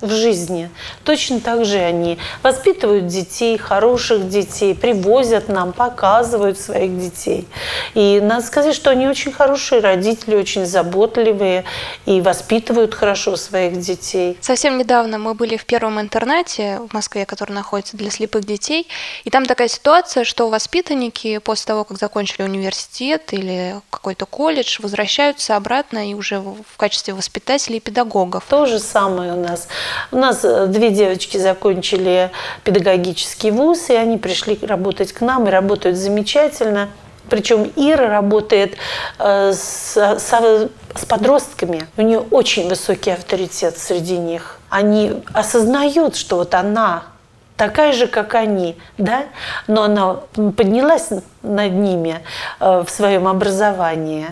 в 0.00 0.10
жизни. 0.10 0.70
Точно 1.04 1.40
так 1.40 1.64
же 1.64 1.78
они 1.78 2.18
воспитывают 2.42 3.06
детей, 3.06 3.58
хороших 3.58 4.28
детей, 4.28 4.74
привозят 4.74 5.48
нам, 5.48 5.72
показывают 5.72 6.58
своих 6.58 6.98
детей. 6.98 7.46
И 7.94 8.20
надо 8.20 8.44
сказать, 8.44 8.74
что 8.74 8.90
они 8.90 9.08
очень 9.08 9.32
хорошие 9.32 9.80
родители, 9.80 10.34
очень 10.34 10.66
заботливые 10.66 11.64
и 12.06 12.20
воспитывают 12.20 12.94
хорошо 12.94 13.36
своих 13.36 13.78
детей. 13.80 14.38
Совсем 14.40 14.78
недавно 14.78 15.18
мы 15.18 15.34
были 15.34 15.56
в 15.56 15.64
первом 15.64 16.00
интернате 16.00 16.80
в 16.88 16.94
Москве, 16.94 17.26
который 17.26 17.52
находится 17.52 17.96
для 17.96 18.10
слепых 18.10 18.44
детей, 18.44 18.88
и 19.24 19.30
там 19.30 19.46
такая 19.46 19.68
ситуация, 19.68 20.24
что 20.24 20.48
воспитанники 20.48 21.38
после 21.38 21.66
того, 21.66 21.84
как 21.84 21.98
закончили 21.98 22.42
университет 22.42 23.32
или 23.32 23.76
какой-то 23.90 24.26
колледж, 24.26 24.78
возвращаются 24.80 25.56
обратно 25.56 26.10
и 26.10 26.14
уже 26.14 26.40
в 26.40 26.76
качестве 26.76 27.14
воспитателей 27.14 27.78
и 27.78 27.80
педагогов. 27.80 28.44
То 28.48 28.66
же 28.66 28.78
самое 28.78 29.32
у 29.32 29.40
нас. 29.40 29.68
У 30.12 30.16
нас 30.16 30.40
э, 30.44 30.66
две 30.66 30.90
девочки 30.90 31.36
закончили 31.38 32.30
педагогический 32.64 33.50
вуз, 33.50 33.90
и 33.90 33.94
они 33.94 34.18
пришли 34.18 34.58
работать 34.62 35.12
к 35.12 35.20
нам 35.20 35.46
и 35.48 35.50
работают 35.50 35.96
замечательно. 35.96 36.88
Причем 37.28 37.70
Ира 37.76 38.08
работает 38.08 38.74
э, 39.18 39.52
с, 39.52 39.96
с, 39.96 40.68
с 40.94 41.04
подростками. 41.06 41.86
У 41.96 42.02
нее 42.02 42.18
очень 42.18 42.68
высокий 42.68 43.10
авторитет 43.10 43.78
среди 43.78 44.18
них. 44.18 44.58
Они 44.68 45.22
осознают, 45.32 46.16
что 46.16 46.36
вот 46.36 46.54
она 46.54 47.04
такая 47.60 47.92
же, 47.92 48.06
как 48.06 48.34
они, 48.34 48.76
да, 48.96 49.24
но 49.66 49.82
она 49.82 50.20
поднялась 50.56 51.08
над 51.42 51.72
ними 51.72 52.20
э, 52.60 52.84
в 52.86 52.90
своем 52.90 53.26
образовании. 53.26 54.26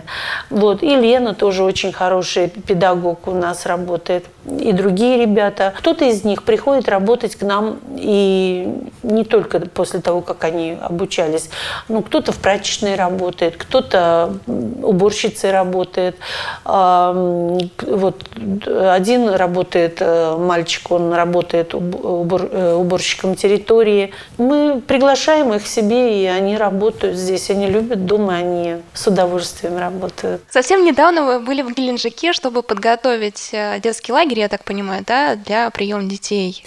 Вот. 0.49 0.83
И 0.83 0.95
Лена 0.95 1.33
тоже 1.33 1.63
очень 1.63 1.91
хороший 1.91 2.49
педагог 2.49 3.27
у 3.27 3.31
нас 3.31 3.65
работает, 3.65 4.25
и 4.45 4.71
другие 4.71 5.19
ребята. 5.19 5.73
Кто-то 5.77 6.05
из 6.05 6.23
них 6.23 6.43
приходит 6.43 6.87
работать 6.87 7.35
к 7.35 7.41
нам, 7.41 7.79
и 7.95 8.67
не 9.03 9.23
только 9.23 9.59
после 9.59 10.01
того, 10.01 10.21
как 10.21 10.43
они 10.43 10.77
обучались, 10.79 11.49
ну, 11.87 12.01
кто-то 12.01 12.31
в 12.31 12.37
прачечной 12.37 12.95
работает, 12.95 13.57
кто-то 13.57 14.37
уборщицей 14.47 15.51
работает. 15.51 16.17
Вот 16.65 18.23
один 18.67 19.29
работает, 19.29 19.97
э, 19.99 20.37
мальчик, 20.37 20.91
он 20.91 21.13
работает 21.13 21.73
э, 21.73 22.75
уборщиком 22.75 23.35
территории. 23.35 24.11
Мы 24.37 24.81
приглашаем 24.85 25.53
их 25.53 25.65
себе, 25.65 26.23
и 26.23 26.25
они 26.25 26.57
работают 26.57 26.98
работают 26.99 27.17
здесь, 27.17 27.49
они 27.49 27.67
любят 27.67 28.05
дома, 28.05 28.35
они 28.35 28.77
с 28.93 29.07
удовольствием 29.07 29.77
работают. 29.77 30.41
Совсем 30.49 30.83
недавно 30.83 31.23
вы 31.23 31.39
были 31.39 31.61
в 31.61 31.73
Геленджике, 31.73 32.33
чтобы 32.33 32.61
подготовить 32.63 33.49
э, 33.53 33.79
детский 33.79 34.11
лагерь, 34.13 34.39
я 34.39 34.49
так 34.49 34.63
понимаю, 34.63 35.03
да, 35.07 35.35
для 35.35 35.69
приема 35.69 36.03
детей. 36.03 36.63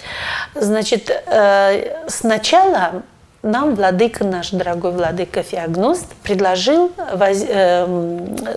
Значит, 0.55 1.09
э, 1.09 2.07
сначала 2.07 3.03
нам 3.43 3.75
владыка 3.75 4.23
наш, 4.23 4.51
дорогой 4.51 4.91
владыка 4.91 5.43
Феогност, 5.43 6.05
предложил 6.23 6.91
воз... 7.13 7.43
э, 7.47 7.85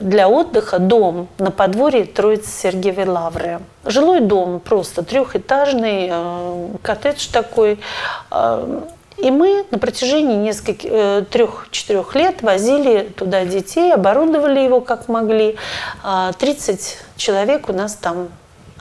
для 0.01 0.29
отдыха 0.29 0.79
дом 0.79 1.29
на 1.39 1.51
подворье 1.51 2.05
Троицы 2.05 2.49
Сергиевой 2.49 3.07
Лавры. 3.07 3.61
Жилой 3.85 4.21
дом, 4.21 4.61
просто 4.61 5.03
трехэтажный, 5.03 6.09
э, 6.11 6.69
коттедж 6.83 7.29
такой. 7.33 7.79
И 9.19 9.31
мы 9.31 9.65
на 9.71 9.79
протяжении 9.79 10.37
нескольких 10.37 10.91
э, 10.91 11.25
трех-четырех 11.31 12.15
лет 12.15 12.43
возили 12.43 13.09
туда 13.17 13.45
детей, 13.45 13.93
оборудовали 13.93 14.61
его 14.61 14.81
как 14.81 15.09
могли. 15.09 15.57
30 16.39 16.99
а, 16.99 17.19
человек 17.19 17.69
у 17.69 17.73
нас 17.73 17.95
там 17.95 18.29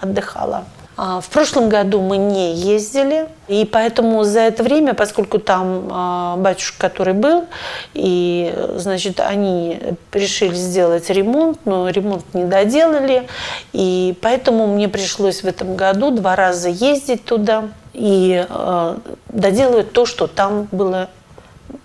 отдыхало. 0.02 0.66
А, 0.98 1.20
в 1.20 1.28
прошлом 1.30 1.68
году 1.68 2.02
мы 2.02 2.18
не 2.18 2.56
ездили, 2.56 3.28
и 3.48 3.66
поэтому 3.66 4.24
за 4.24 4.42
это 4.42 4.64
время, 4.64 4.94
поскольку 4.94 5.40
там 5.40 5.90
а, 5.92 6.38
батюшка, 6.38 6.88
который 6.88 7.14
был, 7.14 7.46
и, 7.94 8.54
значит, 8.78 9.20
они 9.20 9.80
решили 10.14 10.56
сделать 10.56 11.10
ремонт, 11.10 11.60
но 11.66 11.90
ремонт 11.90 12.24
не 12.34 12.46
доделали, 12.46 13.28
и 13.74 14.16
поэтому 14.22 14.68
мне 14.68 14.88
пришлось 14.88 15.42
в 15.42 15.46
этом 15.46 15.76
году 15.76 16.12
два 16.12 16.36
раза 16.36 16.70
ездить 16.70 17.26
туда 17.26 17.66
и 17.94 18.46
э, 18.48 18.98
доделывать 19.30 19.94
то, 19.94 20.06
что 20.06 20.28
там 20.28 20.68
было 20.72 21.10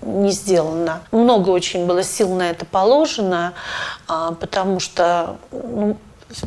не 0.02 0.30
сделано. 0.30 1.00
Много 1.12 1.50
очень 1.50 1.86
было 1.86 2.02
сил 2.02 2.34
на 2.34 2.50
это 2.50 2.64
положено, 2.64 3.52
потому 4.06 4.80
что 4.80 5.36
ну, 5.52 5.96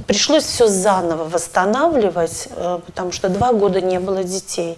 пришлось 0.08 0.44
все 0.44 0.68
заново 0.68 1.26
восстанавливать, 1.26 2.48
э, 2.50 2.80
потому 2.86 3.12
что 3.12 3.30
два 3.30 3.54
года 3.54 3.82
не 3.82 4.00
было 4.00 4.24
детей. 4.24 4.78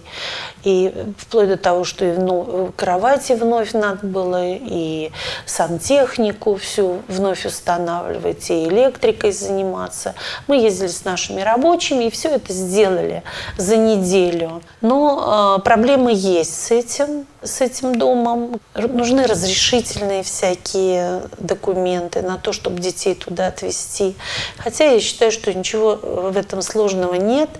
И 0.64 0.92
вплоть 1.18 1.48
до 1.48 1.56
того, 1.56 1.84
что 1.84 2.04
и 2.04 2.16
ну, 2.16 2.72
кровати 2.76 3.32
вновь 3.32 3.72
надо 3.72 4.06
было, 4.06 4.44
и 4.44 5.10
сантехнику 5.44 6.56
всю 6.56 7.02
вновь 7.08 7.46
устанавливать, 7.46 8.50
и 8.50 8.64
электрикой 8.68 9.32
заниматься. 9.32 10.14
Мы 10.46 10.56
ездили 10.56 10.88
с 10.88 11.04
нашими 11.04 11.40
рабочими, 11.40 12.04
и 12.04 12.10
все 12.10 12.30
это 12.30 12.52
сделали 12.52 13.22
за 13.56 13.76
неделю. 13.76 14.62
Но 14.80 15.56
э, 15.58 15.62
проблемы 15.62 16.12
есть 16.14 16.66
с 16.66 16.70
этим 16.70 17.26
с 17.46 17.60
этим 17.60 17.96
домом. 17.96 18.60
Нужны 18.74 19.26
разрешительные 19.26 20.22
всякие 20.22 21.22
документы 21.38 22.22
на 22.22 22.36
то, 22.36 22.52
чтобы 22.52 22.80
детей 22.80 23.14
туда 23.14 23.48
отвезти. 23.48 24.16
Хотя 24.58 24.84
я 24.84 25.00
считаю, 25.00 25.32
что 25.32 25.52
ничего 25.54 25.96
в 25.96 26.36
этом 26.36 26.62
сложного 26.62 27.14
нет. 27.14 27.50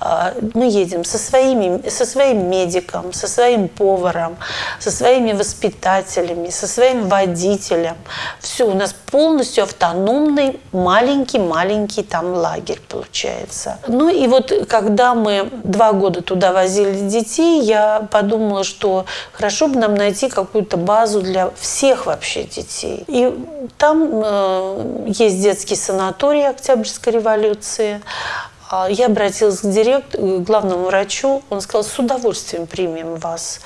А, 0.00 0.34
мы 0.54 0.68
едем 0.68 1.04
со, 1.04 1.18
своими, 1.18 1.88
со 1.88 2.06
своим 2.06 2.48
медиком, 2.48 3.12
со 3.12 3.28
своим 3.28 3.68
поваром, 3.68 4.36
со 4.78 4.90
своими 4.90 5.32
воспитателями, 5.32 6.50
со 6.50 6.66
своим 6.66 7.08
водителем. 7.08 7.96
Все, 8.40 8.66
у 8.68 8.74
нас 8.74 8.94
полностью 9.10 9.64
автономный 9.64 10.60
маленький-маленький 10.72 12.02
там 12.02 12.32
лагерь 12.34 12.80
получается. 12.88 13.78
Ну 13.88 14.08
и 14.08 14.26
вот 14.26 14.52
когда 14.68 15.14
мы 15.14 15.48
два 15.64 15.92
года 15.92 16.22
туда 16.22 16.52
возили 16.52 17.08
детей, 17.08 17.62
я 17.62 18.06
подумала, 18.10 18.64
что 18.64 19.04
хорошо 19.32 19.68
бы 19.68 19.78
нам 19.78 19.94
найти 19.94 20.28
какую-то 20.28 20.76
базу 20.76 21.20
для 21.22 21.50
всех 21.58 22.06
вообще 22.06 22.44
детей. 22.44 23.04
И 23.08 23.32
там 23.78 24.10
э, 24.12 25.04
есть 25.08 25.40
детский 25.40 25.76
санаторий 25.76 26.48
Октябрьской 26.48 27.14
революции. 27.14 28.00
А 28.70 28.88
я 28.88 29.06
обратилась 29.06 29.60
к 29.60 29.66
директору, 29.66 30.40
к 30.40 30.44
главному 30.44 30.86
врачу, 30.86 31.42
он 31.50 31.60
сказал, 31.60 31.84
с 31.84 31.98
удовольствием 31.98 32.66
примем 32.66 33.16
вас. 33.16 33.60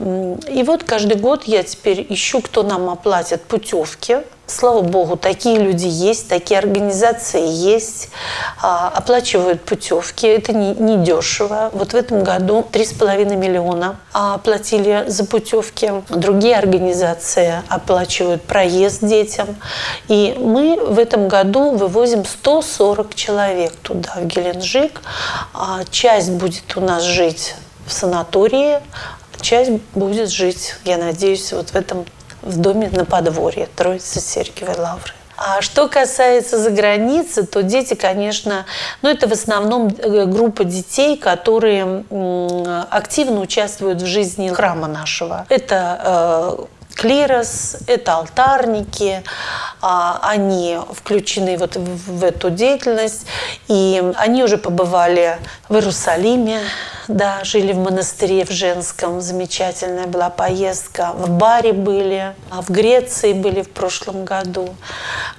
И 0.00 0.62
вот 0.66 0.82
каждый 0.82 1.18
год 1.18 1.44
я 1.44 1.62
теперь 1.62 2.06
ищу, 2.08 2.40
кто 2.40 2.62
нам 2.62 2.88
оплатит 2.88 3.42
путевки 3.42 4.22
Слава 4.48 4.82
богу, 4.82 5.16
такие 5.16 5.58
люди 5.58 5.88
есть, 5.88 6.28
такие 6.28 6.58
организации 6.58 7.44
есть, 7.44 8.10
а, 8.62 8.88
оплачивают 8.94 9.64
путевки, 9.64 10.28
это 10.28 10.52
не, 10.52 10.72
не 10.74 11.04
дешево. 11.04 11.70
Вот 11.72 11.92
в 11.92 11.96
этом 11.96 12.22
году 12.22 12.64
3,5 12.70 13.34
миллиона 13.34 13.96
оплатили 14.12 15.04
за 15.08 15.26
путевки. 15.26 15.90
Другие 16.10 16.56
организации 16.56 17.54
оплачивают 17.68 18.42
проезд 18.42 19.04
детям. 19.04 19.56
И 20.06 20.36
мы 20.38 20.76
в 20.76 21.00
этом 21.00 21.26
году 21.26 21.72
вывозим 21.72 22.24
140 22.24 23.16
человек 23.16 23.72
туда, 23.82 24.12
в 24.14 24.26
Геленджик. 24.26 25.02
А 25.54 25.80
часть 25.90 26.30
будет 26.30 26.76
у 26.76 26.80
нас 26.80 27.02
жить 27.02 27.56
в 27.84 27.92
санатории, 27.92 28.78
часть 29.40 29.72
будет 29.94 30.30
жить, 30.30 30.74
я 30.84 30.98
надеюсь, 30.98 31.52
вот 31.52 31.70
в 31.70 31.74
этом 31.74 32.04
в 32.46 32.58
доме 32.58 32.90
на 32.90 33.04
подворье 33.04 33.68
Троицы 33.76 34.20
Сергиевой 34.20 34.76
Лавры. 34.76 35.12
А 35.36 35.60
что 35.60 35.86
касается 35.86 36.58
за 36.58 36.70
границы, 36.70 37.44
то 37.44 37.62
дети, 37.62 37.92
конечно, 37.94 38.64
ну 39.02 39.10
это 39.10 39.28
в 39.28 39.32
основном 39.32 39.88
э, 39.88 40.24
группа 40.24 40.64
детей, 40.64 41.18
которые 41.18 42.04
активно 42.90 43.40
участвуют 43.40 44.00
в 44.00 44.06
жизни 44.06 44.48
храма 44.48 44.88
нашего. 44.88 45.44
Это 45.50 46.56
э, 46.58 46.64
клирос, 46.96 47.76
это 47.86 48.14
алтарники, 48.14 49.22
а, 49.82 50.18
они 50.22 50.78
включены 50.92 51.56
вот 51.58 51.76
в 51.76 52.24
эту 52.24 52.50
деятельность, 52.50 53.26
и 53.68 54.02
они 54.16 54.42
уже 54.42 54.56
побывали 54.56 55.38
в 55.68 55.74
Иерусалиме, 55.74 56.60
да, 57.08 57.44
жили 57.44 57.72
в 57.72 57.78
монастыре 57.78 58.44
в 58.44 58.50
Женском, 58.50 59.20
замечательная 59.20 60.06
была 60.06 60.30
поездка, 60.30 61.12
в 61.14 61.30
Баре 61.30 61.72
были, 61.72 62.34
а 62.50 62.62
в 62.62 62.70
Греции 62.70 63.32
были 63.32 63.62
в 63.62 63.70
прошлом 63.70 64.24
году. 64.24 64.74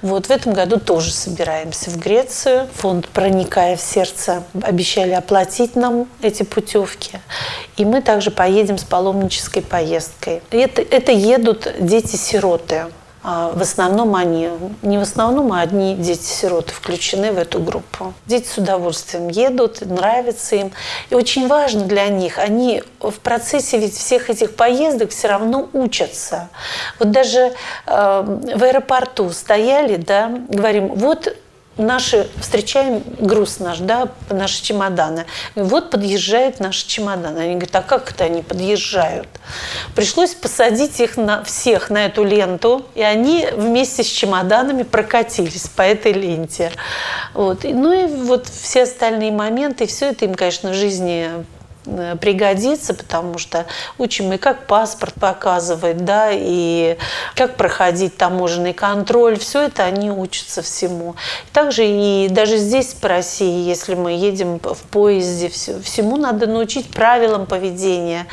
Вот 0.00 0.26
в 0.26 0.30
этом 0.30 0.52
году 0.52 0.78
тоже 0.78 1.12
собираемся 1.12 1.90
в 1.90 1.98
Грецию. 1.98 2.68
Фонд 2.76 3.08
«Проникая 3.08 3.76
в 3.76 3.80
сердце» 3.80 4.44
обещали 4.62 5.12
оплатить 5.12 5.76
нам 5.76 6.08
эти 6.22 6.44
путевки. 6.44 7.20
И 7.78 7.84
мы 7.84 8.02
также 8.02 8.30
поедем 8.30 8.76
с 8.76 8.84
паломнической 8.84 9.62
поездкой. 9.62 10.42
Это, 10.50 10.82
это 10.82 11.12
едут 11.12 11.68
дети-сироты. 11.78 12.86
А 13.22 13.50
в 13.50 13.60
основном 13.60 14.14
они, 14.14 14.48
не 14.82 14.96
в 14.96 15.02
основном, 15.02 15.52
а 15.52 15.60
одни 15.60 15.94
дети-сироты 15.94 16.72
включены 16.72 17.32
в 17.32 17.38
эту 17.38 17.60
группу. 17.60 18.14
Дети 18.26 18.48
с 18.48 18.58
удовольствием 18.58 19.28
едут, 19.28 19.80
нравится 19.82 20.56
им. 20.56 20.72
И 21.10 21.14
очень 21.14 21.46
важно 21.46 21.82
для 21.82 22.08
них, 22.08 22.38
они 22.38 22.82
в 23.00 23.18
процессе 23.20 23.78
ведь 23.78 23.94
всех 23.94 24.30
этих 24.30 24.56
поездок 24.56 25.10
все 25.10 25.28
равно 25.28 25.68
учатся. 25.72 26.48
Вот 26.98 27.10
даже 27.10 27.52
э, 27.86 28.38
в 28.54 28.62
аэропорту 28.62 29.30
стояли, 29.30 29.96
да, 29.96 30.30
говорим, 30.48 30.94
вот 30.94 31.36
наши, 31.78 32.28
встречаем 32.40 33.02
груз 33.18 33.60
наш, 33.60 33.78
да, 33.78 34.08
наши 34.28 34.62
чемоданы. 34.62 35.26
вот 35.54 35.90
подъезжают 35.90 36.60
наши 36.60 36.86
чемоданы. 36.86 37.38
Они 37.38 37.54
говорят, 37.54 37.76
а 37.76 37.82
как 37.82 38.10
это 38.10 38.24
они 38.24 38.42
подъезжают? 38.42 39.28
Пришлось 39.94 40.34
посадить 40.34 41.00
их 41.00 41.16
на, 41.16 41.42
всех 41.44 41.90
на 41.90 42.06
эту 42.06 42.24
ленту, 42.24 42.84
и 42.94 43.02
они 43.02 43.48
вместе 43.52 44.02
с 44.02 44.06
чемоданами 44.06 44.82
прокатились 44.82 45.68
по 45.68 45.82
этой 45.82 46.12
ленте. 46.12 46.72
Вот. 47.34 47.64
Ну 47.64 47.92
и 47.92 48.06
вот 48.06 48.48
все 48.48 48.82
остальные 48.82 49.32
моменты, 49.32 49.86
все 49.86 50.10
это 50.10 50.24
им, 50.24 50.34
конечно, 50.34 50.70
в 50.70 50.74
жизни 50.74 51.30
пригодится, 52.20 52.94
потому 52.94 53.38
что 53.38 53.66
учим 53.98 54.32
и 54.32 54.36
как 54.36 54.66
паспорт 54.66 55.14
показывать, 55.14 56.04
да, 56.04 56.30
и 56.32 56.96
как 57.34 57.56
проходить 57.56 58.16
таможенный 58.16 58.72
контроль, 58.72 59.38
все 59.38 59.62
это 59.62 59.84
они 59.84 60.10
учатся 60.10 60.62
всему. 60.62 61.16
Также 61.52 61.86
и 61.86 62.28
даже 62.30 62.56
здесь 62.56 62.94
по 62.94 63.08
России, 63.08 63.66
если 63.68 63.94
мы 63.94 64.12
едем 64.12 64.58
в 64.58 64.82
поезде, 64.90 65.48
всему 65.48 66.16
надо 66.16 66.46
научить 66.46 66.90
правилам 66.90 67.46
поведения. 67.46 68.26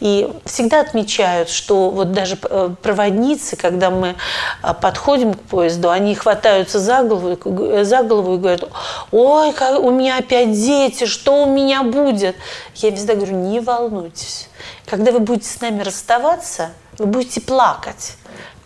И 0.00 0.28
всегда 0.44 0.80
отмечают, 0.80 1.48
что 1.48 1.90
вот 1.90 2.12
даже 2.12 2.38
э, 2.42 2.70
проводницы, 2.82 3.56
когда 3.56 3.90
мы 3.90 4.14
э, 4.62 4.74
подходим 4.80 5.34
к 5.34 5.40
поезду, 5.42 5.90
они 5.90 6.14
хватаются 6.14 6.78
за 6.78 7.02
голову, 7.02 7.84
за 7.84 8.02
голову 8.02 8.36
и 8.36 8.38
говорят, 8.38 8.64
ой, 9.10 9.52
у 9.78 9.90
меня 9.90 10.18
опять 10.18 10.52
дети, 10.52 11.06
что 11.06 11.44
у 11.44 11.46
меня 11.46 11.82
будет? 11.82 12.36
Я 12.76 12.90
всегда 13.02 13.14
говорю, 13.14 13.36
не 13.36 13.60
волнуйтесь. 13.60 14.48
Когда 14.86 15.12
вы 15.12 15.18
будете 15.18 15.48
с 15.48 15.60
нами 15.60 15.82
расставаться, 15.82 16.70
вы 16.98 17.06
будете 17.06 17.40
плакать. 17.40 18.16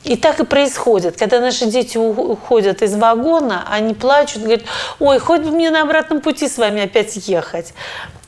И 0.05 0.15
так 0.17 0.39
и 0.39 0.45
происходит. 0.45 1.17
Когда 1.17 1.41
наши 1.41 1.67
дети 1.67 1.99
уходят 1.99 2.81
из 2.83 2.95
вагона, 2.95 3.67
они 3.69 3.93
плачут, 3.93 4.43
говорят, 4.43 4.63
ой, 5.01 5.19
хоть 5.19 5.41
бы 5.41 5.51
мне 5.51 5.71
на 5.71 5.83
обратном 5.83 6.21
пути 6.21 6.49
с 6.49 6.59
вами 6.59 6.83
опять 6.83 7.17
ехать. 7.27 7.75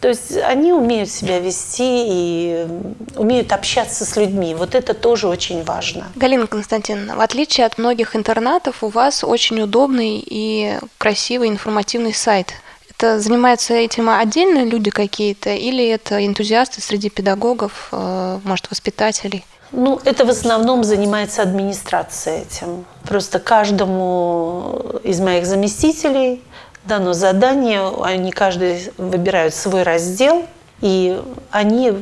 То 0.00 0.08
есть 0.08 0.36
они 0.36 0.72
умеют 0.72 1.08
себя 1.08 1.38
вести 1.38 2.04
и 2.08 2.66
умеют 3.14 3.52
общаться 3.52 4.04
с 4.04 4.16
людьми. 4.16 4.56
Вот 4.56 4.74
это 4.74 4.92
тоже 4.92 5.28
очень 5.28 5.62
важно. 5.62 6.06
Галина 6.16 6.48
Константиновна, 6.48 7.14
в 7.14 7.20
отличие 7.20 7.66
от 7.66 7.78
многих 7.78 8.16
интернатов, 8.16 8.82
у 8.82 8.88
вас 8.88 9.22
очень 9.22 9.60
удобный 9.60 10.20
и 10.24 10.78
красивый 10.98 11.48
информативный 11.48 12.14
сайт– 12.14 12.54
это 12.98 13.20
занимаются 13.20 13.74
этим 13.74 14.10
отдельные 14.10 14.64
люди 14.64 14.90
какие-то 14.90 15.50
или 15.50 15.86
это 15.86 16.26
энтузиасты 16.26 16.80
среди 16.80 17.10
педагогов, 17.10 17.88
э, 17.92 18.40
может, 18.42 18.68
воспитателей? 18.70 19.44
Ну, 19.70 20.00
это 20.04 20.24
в 20.24 20.30
основном 20.30 20.82
занимается 20.82 21.42
администрация 21.42 22.42
этим. 22.42 22.84
Просто 23.04 23.38
каждому 23.38 25.00
из 25.04 25.20
моих 25.20 25.46
заместителей 25.46 26.42
дано 26.84 27.12
задание, 27.12 27.88
они 28.02 28.32
каждый 28.32 28.90
выбирают 28.96 29.54
свой 29.54 29.84
раздел, 29.84 30.46
и 30.80 31.22
они 31.52 31.92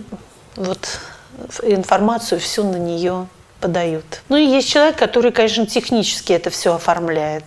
вот 0.54 1.00
информацию 1.62 2.40
всю 2.40 2.64
на 2.64 2.76
нее 2.76 3.26
подают. 3.60 4.22
Ну 4.30 4.36
и 4.36 4.46
есть 4.46 4.68
человек, 4.70 4.96
который, 4.96 5.32
конечно, 5.32 5.66
технически 5.66 6.32
это 6.32 6.48
все 6.48 6.74
оформляет. 6.74 7.44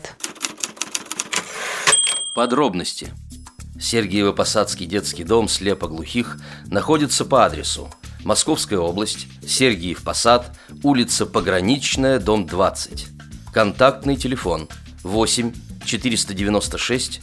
Подробности. 2.35 3.11
Сергиево-Посадский 3.79 4.85
детский 4.85 5.23
дом 5.23 5.47
слепоглухих 5.47 6.37
находится 6.67 7.25
по 7.25 7.45
адресу 7.45 7.89
Московская 8.23 8.79
область, 8.79 9.27
Сергиев 9.45 10.03
Посад, 10.03 10.57
улица 10.83 11.25
Пограничная, 11.25 12.19
дом 12.19 12.45
20. 12.45 13.07
Контактный 13.53 14.17
телефон 14.17 14.67
8 15.03 15.53
496 15.85 17.21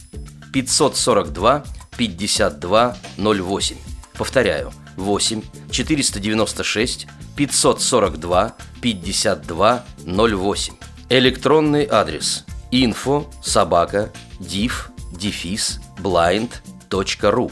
542 0.51 1.65
52 1.97 2.97
08. 3.17 3.75
Повторяю, 4.17 4.73
8 4.97 5.41
496 5.71 7.07
542 7.35 8.55
52 8.81 9.85
08. 10.05 10.73
Электронный 11.09 11.85
адрес 11.85 12.45
info 12.71 13.31
собака 13.41 14.11
div 14.39 14.89
дефис 15.11 15.79
blind.ru 15.99 17.51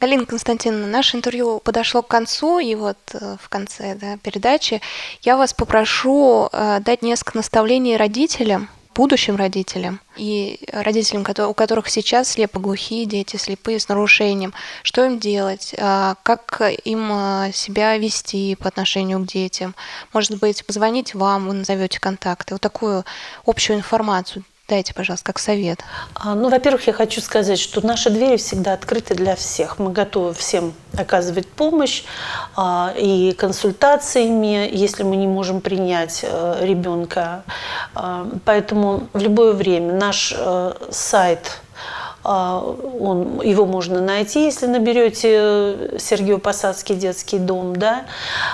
Галина 0.00 0.26
Константиновна, 0.26 0.86
наше 0.86 1.16
интервью 1.16 1.58
подошло 1.58 2.02
к 2.02 2.08
концу, 2.08 2.60
и 2.60 2.76
вот 2.76 2.98
э, 3.14 3.36
в 3.42 3.48
конце 3.48 3.96
да, 3.96 4.16
передачи. 4.16 4.80
Я 5.22 5.36
вас 5.36 5.52
попрошу 5.52 6.48
э, 6.52 6.78
дать 6.80 7.02
несколько 7.02 7.36
наставлений 7.38 7.96
родителям, 7.96 8.68
будущим 8.94 9.34
родителям 9.34 10.00
и 10.16 10.60
родителям, 10.72 11.24
у 11.48 11.54
которых 11.54 11.88
сейчас 11.88 12.30
слепоглухие 12.30 13.06
дети, 13.06 13.36
слепые 13.36 13.80
с 13.80 13.88
нарушением, 13.88 14.54
что 14.84 15.04
им 15.04 15.18
делать, 15.18 15.74
э, 15.76 16.14
как 16.22 16.62
им 16.84 17.52
себя 17.52 17.98
вести 17.98 18.54
по 18.54 18.68
отношению 18.68 19.18
к 19.18 19.26
детям. 19.26 19.74
Может 20.12 20.38
быть, 20.38 20.64
позвонить 20.64 21.16
вам, 21.16 21.48
вы 21.48 21.54
назовете 21.54 21.98
контакты, 21.98 22.54
вот 22.54 22.60
такую 22.60 23.04
общую 23.44 23.78
информацию 23.78 24.44
Дайте, 24.68 24.92
пожалуйста, 24.92 25.24
как 25.24 25.38
совет. 25.38 25.80
А, 26.14 26.34
ну, 26.34 26.50
во-первых, 26.50 26.86
я 26.88 26.92
хочу 26.92 27.22
сказать, 27.22 27.58
что 27.58 27.84
наши 27.86 28.10
двери 28.10 28.36
всегда 28.36 28.74
открыты 28.74 29.14
для 29.14 29.34
всех. 29.34 29.78
Мы 29.78 29.92
готовы 29.92 30.34
всем 30.34 30.74
оказывать 30.92 31.48
помощь 31.48 32.02
а, 32.54 32.92
и 32.94 33.32
консультациями, 33.32 34.68
если 34.70 35.04
мы 35.04 35.16
не 35.16 35.26
можем 35.26 35.62
принять 35.62 36.20
э, 36.22 36.58
ребенка. 36.60 37.44
А, 37.94 38.28
поэтому 38.44 39.08
в 39.14 39.22
любое 39.22 39.54
время 39.54 39.94
наш 39.94 40.34
э, 40.36 40.74
сайт 40.90 41.62
он, 42.28 43.40
его 43.42 43.64
можно 43.64 44.00
найти, 44.00 44.44
если 44.44 44.66
наберете 44.66 45.98
Сергею 45.98 46.38
Посадский 46.38 46.94
детский 46.94 47.38
дом, 47.38 47.76
да, 47.76 48.04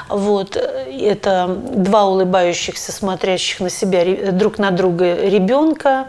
вот, 0.09 0.57
это 0.57 1.49
два 1.49 2.05
улыбающихся, 2.05 2.93
смотрящих 2.93 3.61
на 3.61 3.71
себя 3.71 4.33
друг 4.33 4.59
на 4.59 4.71
друга 4.71 5.15
ребенка, 5.15 6.09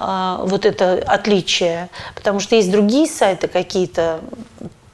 а, 0.00 0.40
вот 0.42 0.66
это 0.66 1.02
отличие, 1.06 1.88
потому 2.14 2.40
что 2.40 2.56
есть 2.56 2.70
другие 2.70 3.06
сайты 3.06 3.48
какие-то, 3.48 4.20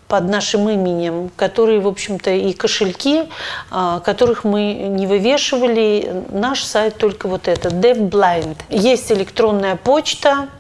под 0.09 0.29
нашим 0.29 0.69
именем, 0.69 1.31
которые, 1.37 1.79
в 1.79 1.87
общем-то, 1.87 2.33
и 2.33 2.53
кошельки, 2.53 3.29
а, 3.71 4.01
которых 4.01 4.43
мы 4.43 4.73
не 4.73 5.07
вывешивали. 5.07 6.25
Наш 6.31 6.65
сайт 6.65 6.97
только 6.99 7.29
вот 7.29 7.47
этот, 7.47 7.75
DevBlind. 7.75 8.57
Есть 8.71 9.13
электронная 9.13 9.77
почта, 9.77 10.49
а, 10.49 10.60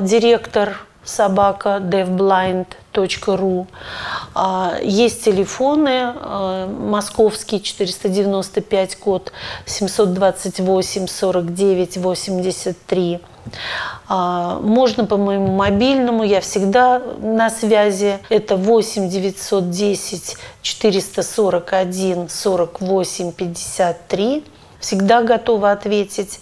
директор 0.00 0.86
собака 1.04 1.80
devblind.ru. 1.82 3.66
А, 4.34 4.78
есть 4.82 5.24
телефоны, 5.24 6.14
а, 6.14 6.66
московский 6.66 7.62
495 7.62 8.96
код 8.96 9.32
728 9.66 11.06
49 11.06 11.96
83. 11.96 13.20
Можно 14.08 15.06
по 15.06 15.16
моему 15.16 15.52
мобильному, 15.56 16.24
я 16.24 16.40
всегда 16.40 17.00
на 17.20 17.48
связи. 17.48 18.18
Это 18.28 18.56
8 18.56 19.08
910 19.08 20.36
441 20.62 22.28
48 22.28 23.32
53 23.32 24.44
всегда 24.80 25.22
готова 25.22 25.70
ответить. 25.70 26.40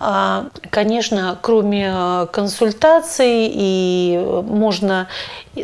А, 0.00 0.46
конечно, 0.70 1.38
кроме 1.40 1.92
э, 1.94 2.26
консультаций, 2.30 3.50
и 3.50 4.20
можно 4.44 5.08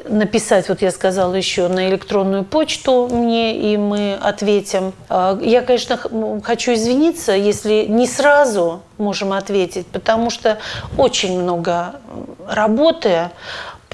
написать, 0.08 0.68
вот 0.68 0.82
я 0.82 0.90
сказала 0.90 1.34
еще, 1.34 1.68
на 1.68 1.88
электронную 1.88 2.44
почту 2.44 3.08
мне, 3.10 3.56
и 3.56 3.76
мы 3.76 4.14
ответим. 4.14 4.92
А, 5.08 5.38
я, 5.40 5.62
конечно, 5.62 5.98
хочу 6.42 6.74
извиниться, 6.74 7.32
если 7.32 7.86
не 7.88 8.06
сразу 8.06 8.82
можем 8.98 9.32
ответить, 9.32 9.86
потому 9.86 10.30
что 10.30 10.58
очень 10.96 11.40
много 11.40 11.96
работы, 12.48 13.30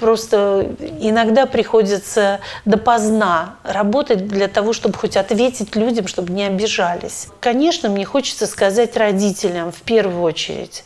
просто 0.01 0.67
иногда 0.99 1.45
приходится 1.45 2.39
допоздна 2.65 3.55
работать 3.63 4.27
для 4.27 4.47
того, 4.47 4.73
чтобы 4.73 4.97
хоть 4.97 5.15
ответить 5.15 5.75
людям, 5.75 6.07
чтобы 6.07 6.33
не 6.33 6.43
обижались. 6.43 7.27
Конечно, 7.39 7.87
мне 7.87 8.03
хочется 8.03 8.47
сказать 8.47 8.97
родителям 8.97 9.71
в 9.71 9.81
первую 9.83 10.23
очередь, 10.23 10.83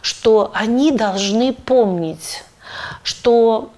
что 0.00 0.52
они 0.54 0.92
должны 0.92 1.52
помнить, 1.52 2.44
что 3.02 3.72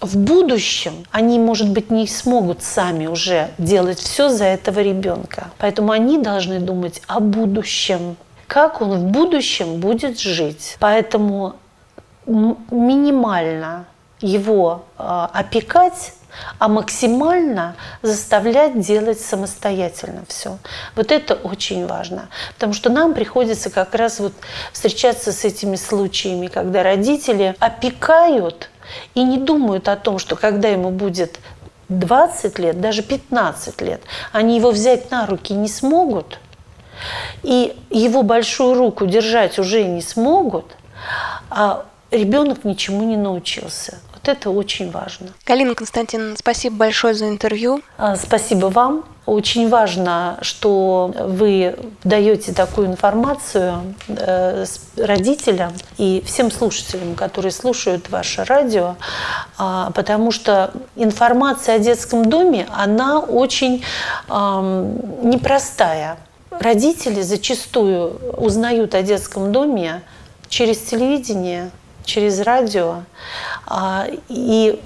в 0.00 0.16
будущем 0.16 1.04
они, 1.10 1.38
может 1.38 1.70
быть, 1.70 1.90
не 1.90 2.06
смогут 2.06 2.62
сами 2.62 3.06
уже 3.06 3.48
делать 3.56 3.98
все 3.98 4.28
за 4.28 4.44
этого 4.44 4.80
ребенка. 4.80 5.50
Поэтому 5.58 5.90
они 5.92 6.18
должны 6.18 6.60
думать 6.60 7.02
о 7.06 7.20
будущем, 7.20 8.16
как 8.46 8.82
он 8.82 8.90
в 8.98 9.04
будущем 9.04 9.80
будет 9.80 10.20
жить. 10.20 10.76
Поэтому 10.78 11.54
минимально 12.26 13.86
его 14.20 14.84
а, 14.96 15.30
опекать, 15.32 16.12
а 16.58 16.68
максимально 16.68 17.74
заставлять 18.02 18.80
делать 18.80 19.20
самостоятельно 19.20 20.24
все. 20.28 20.58
Вот 20.94 21.10
это 21.10 21.34
очень 21.34 21.86
важно, 21.86 22.28
потому 22.54 22.72
что 22.72 22.90
нам 22.90 23.14
приходится 23.14 23.70
как 23.70 23.94
раз 23.94 24.20
вот 24.20 24.32
встречаться 24.72 25.32
с 25.32 25.44
этими 25.44 25.76
случаями, 25.76 26.46
когда 26.46 26.82
родители 26.82 27.56
опекают 27.58 28.70
и 29.14 29.22
не 29.22 29.38
думают 29.38 29.88
о 29.88 29.96
том, 29.96 30.18
что 30.18 30.36
когда 30.36 30.68
ему 30.68 30.90
будет 30.90 31.38
20 31.88 32.58
лет, 32.58 32.80
даже 32.80 33.02
15 33.02 33.80
лет, 33.80 34.02
они 34.32 34.56
его 34.56 34.70
взять 34.70 35.10
на 35.10 35.26
руки 35.26 35.54
не 35.54 35.68
смогут, 35.68 36.38
и 37.42 37.76
его 37.90 38.22
большую 38.22 38.74
руку 38.74 39.06
держать 39.06 39.58
уже 39.58 39.84
не 39.84 40.02
смогут, 40.02 40.76
а 41.50 41.86
ребенок 42.10 42.64
ничему 42.64 43.04
не 43.04 43.16
научился. 43.16 43.98
Вот 44.28 44.36
это 44.36 44.50
очень 44.50 44.90
важно. 44.90 45.28
Галина 45.46 45.74
Константиновна, 45.74 46.36
спасибо 46.36 46.76
большое 46.76 47.14
за 47.14 47.30
интервью. 47.30 47.80
А, 47.96 48.14
спасибо 48.14 48.66
вам. 48.66 49.06
Очень 49.24 49.70
важно, 49.70 50.36
что 50.42 51.14
вы 51.18 51.78
даете 52.04 52.52
такую 52.52 52.88
информацию 52.88 53.94
э, 54.06 54.66
родителям 54.98 55.72
и 55.96 56.22
всем 56.26 56.50
слушателям, 56.50 57.14
которые 57.14 57.52
слушают 57.52 58.10
ваше 58.10 58.44
радио, 58.44 58.96
а, 59.56 59.92
потому 59.92 60.30
что 60.30 60.72
информация 60.94 61.76
о 61.76 61.78
детском 61.78 62.26
доме, 62.26 62.66
она 62.70 63.20
очень 63.20 63.82
непростая. 64.28 66.18
Родители 66.50 67.22
зачастую 67.22 68.18
узнают 68.36 68.94
о 68.94 69.02
детском 69.02 69.52
доме 69.52 70.02
через 70.50 70.78
телевидение, 70.80 71.70
через 72.08 72.40
радио. 72.40 73.02
А, 73.66 74.08
и 74.28 74.80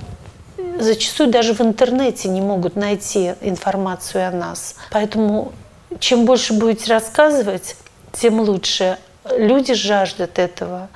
зачастую 0.79 1.31
даже 1.31 1.55
в 1.55 1.61
интернете 1.61 2.29
не 2.29 2.41
могут 2.41 2.77
найти 2.77 3.35
информацию 3.41 4.29
о 4.29 4.31
нас. 4.31 4.75
Поэтому 4.91 5.53
чем 5.99 6.25
больше 6.25 6.53
будете 6.53 6.93
рассказывать, 6.93 7.77
тем 8.12 8.41
лучше. 8.41 8.99
Люди 9.39 9.73
жаждут 9.75 10.39
этого 10.41 10.89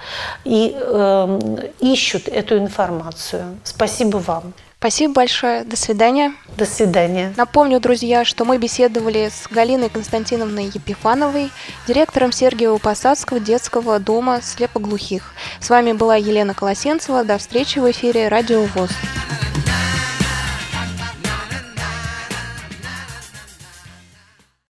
и 0.44 0.76
э, 0.76 1.38
ищут 1.78 2.26
эту 2.26 2.58
информацию. 2.58 3.58
Спасибо 3.62 4.16
вам. 4.16 4.52
Спасибо 4.86 5.14
большое. 5.14 5.64
До 5.64 5.74
свидания. 5.74 6.32
До 6.56 6.64
свидания. 6.64 7.34
Напомню, 7.36 7.80
друзья, 7.80 8.24
что 8.24 8.44
мы 8.44 8.56
беседовали 8.56 9.32
с 9.34 9.48
Галиной 9.50 9.88
Константиновной 9.88 10.66
Епифановой, 10.66 11.50
директором 11.88 12.30
Сергиева 12.30 12.78
Посадского 12.78 13.40
детского 13.40 13.98
дома 13.98 14.40
слепоглухих. 14.42 15.34
С 15.58 15.70
вами 15.70 15.90
была 15.90 16.14
Елена 16.14 16.54
Колосенцева. 16.54 17.24
До 17.24 17.36
встречи 17.36 17.80
в 17.80 17.90
эфире 17.90 18.28
Радио 18.28 18.62
ВОЗ. 18.76 18.90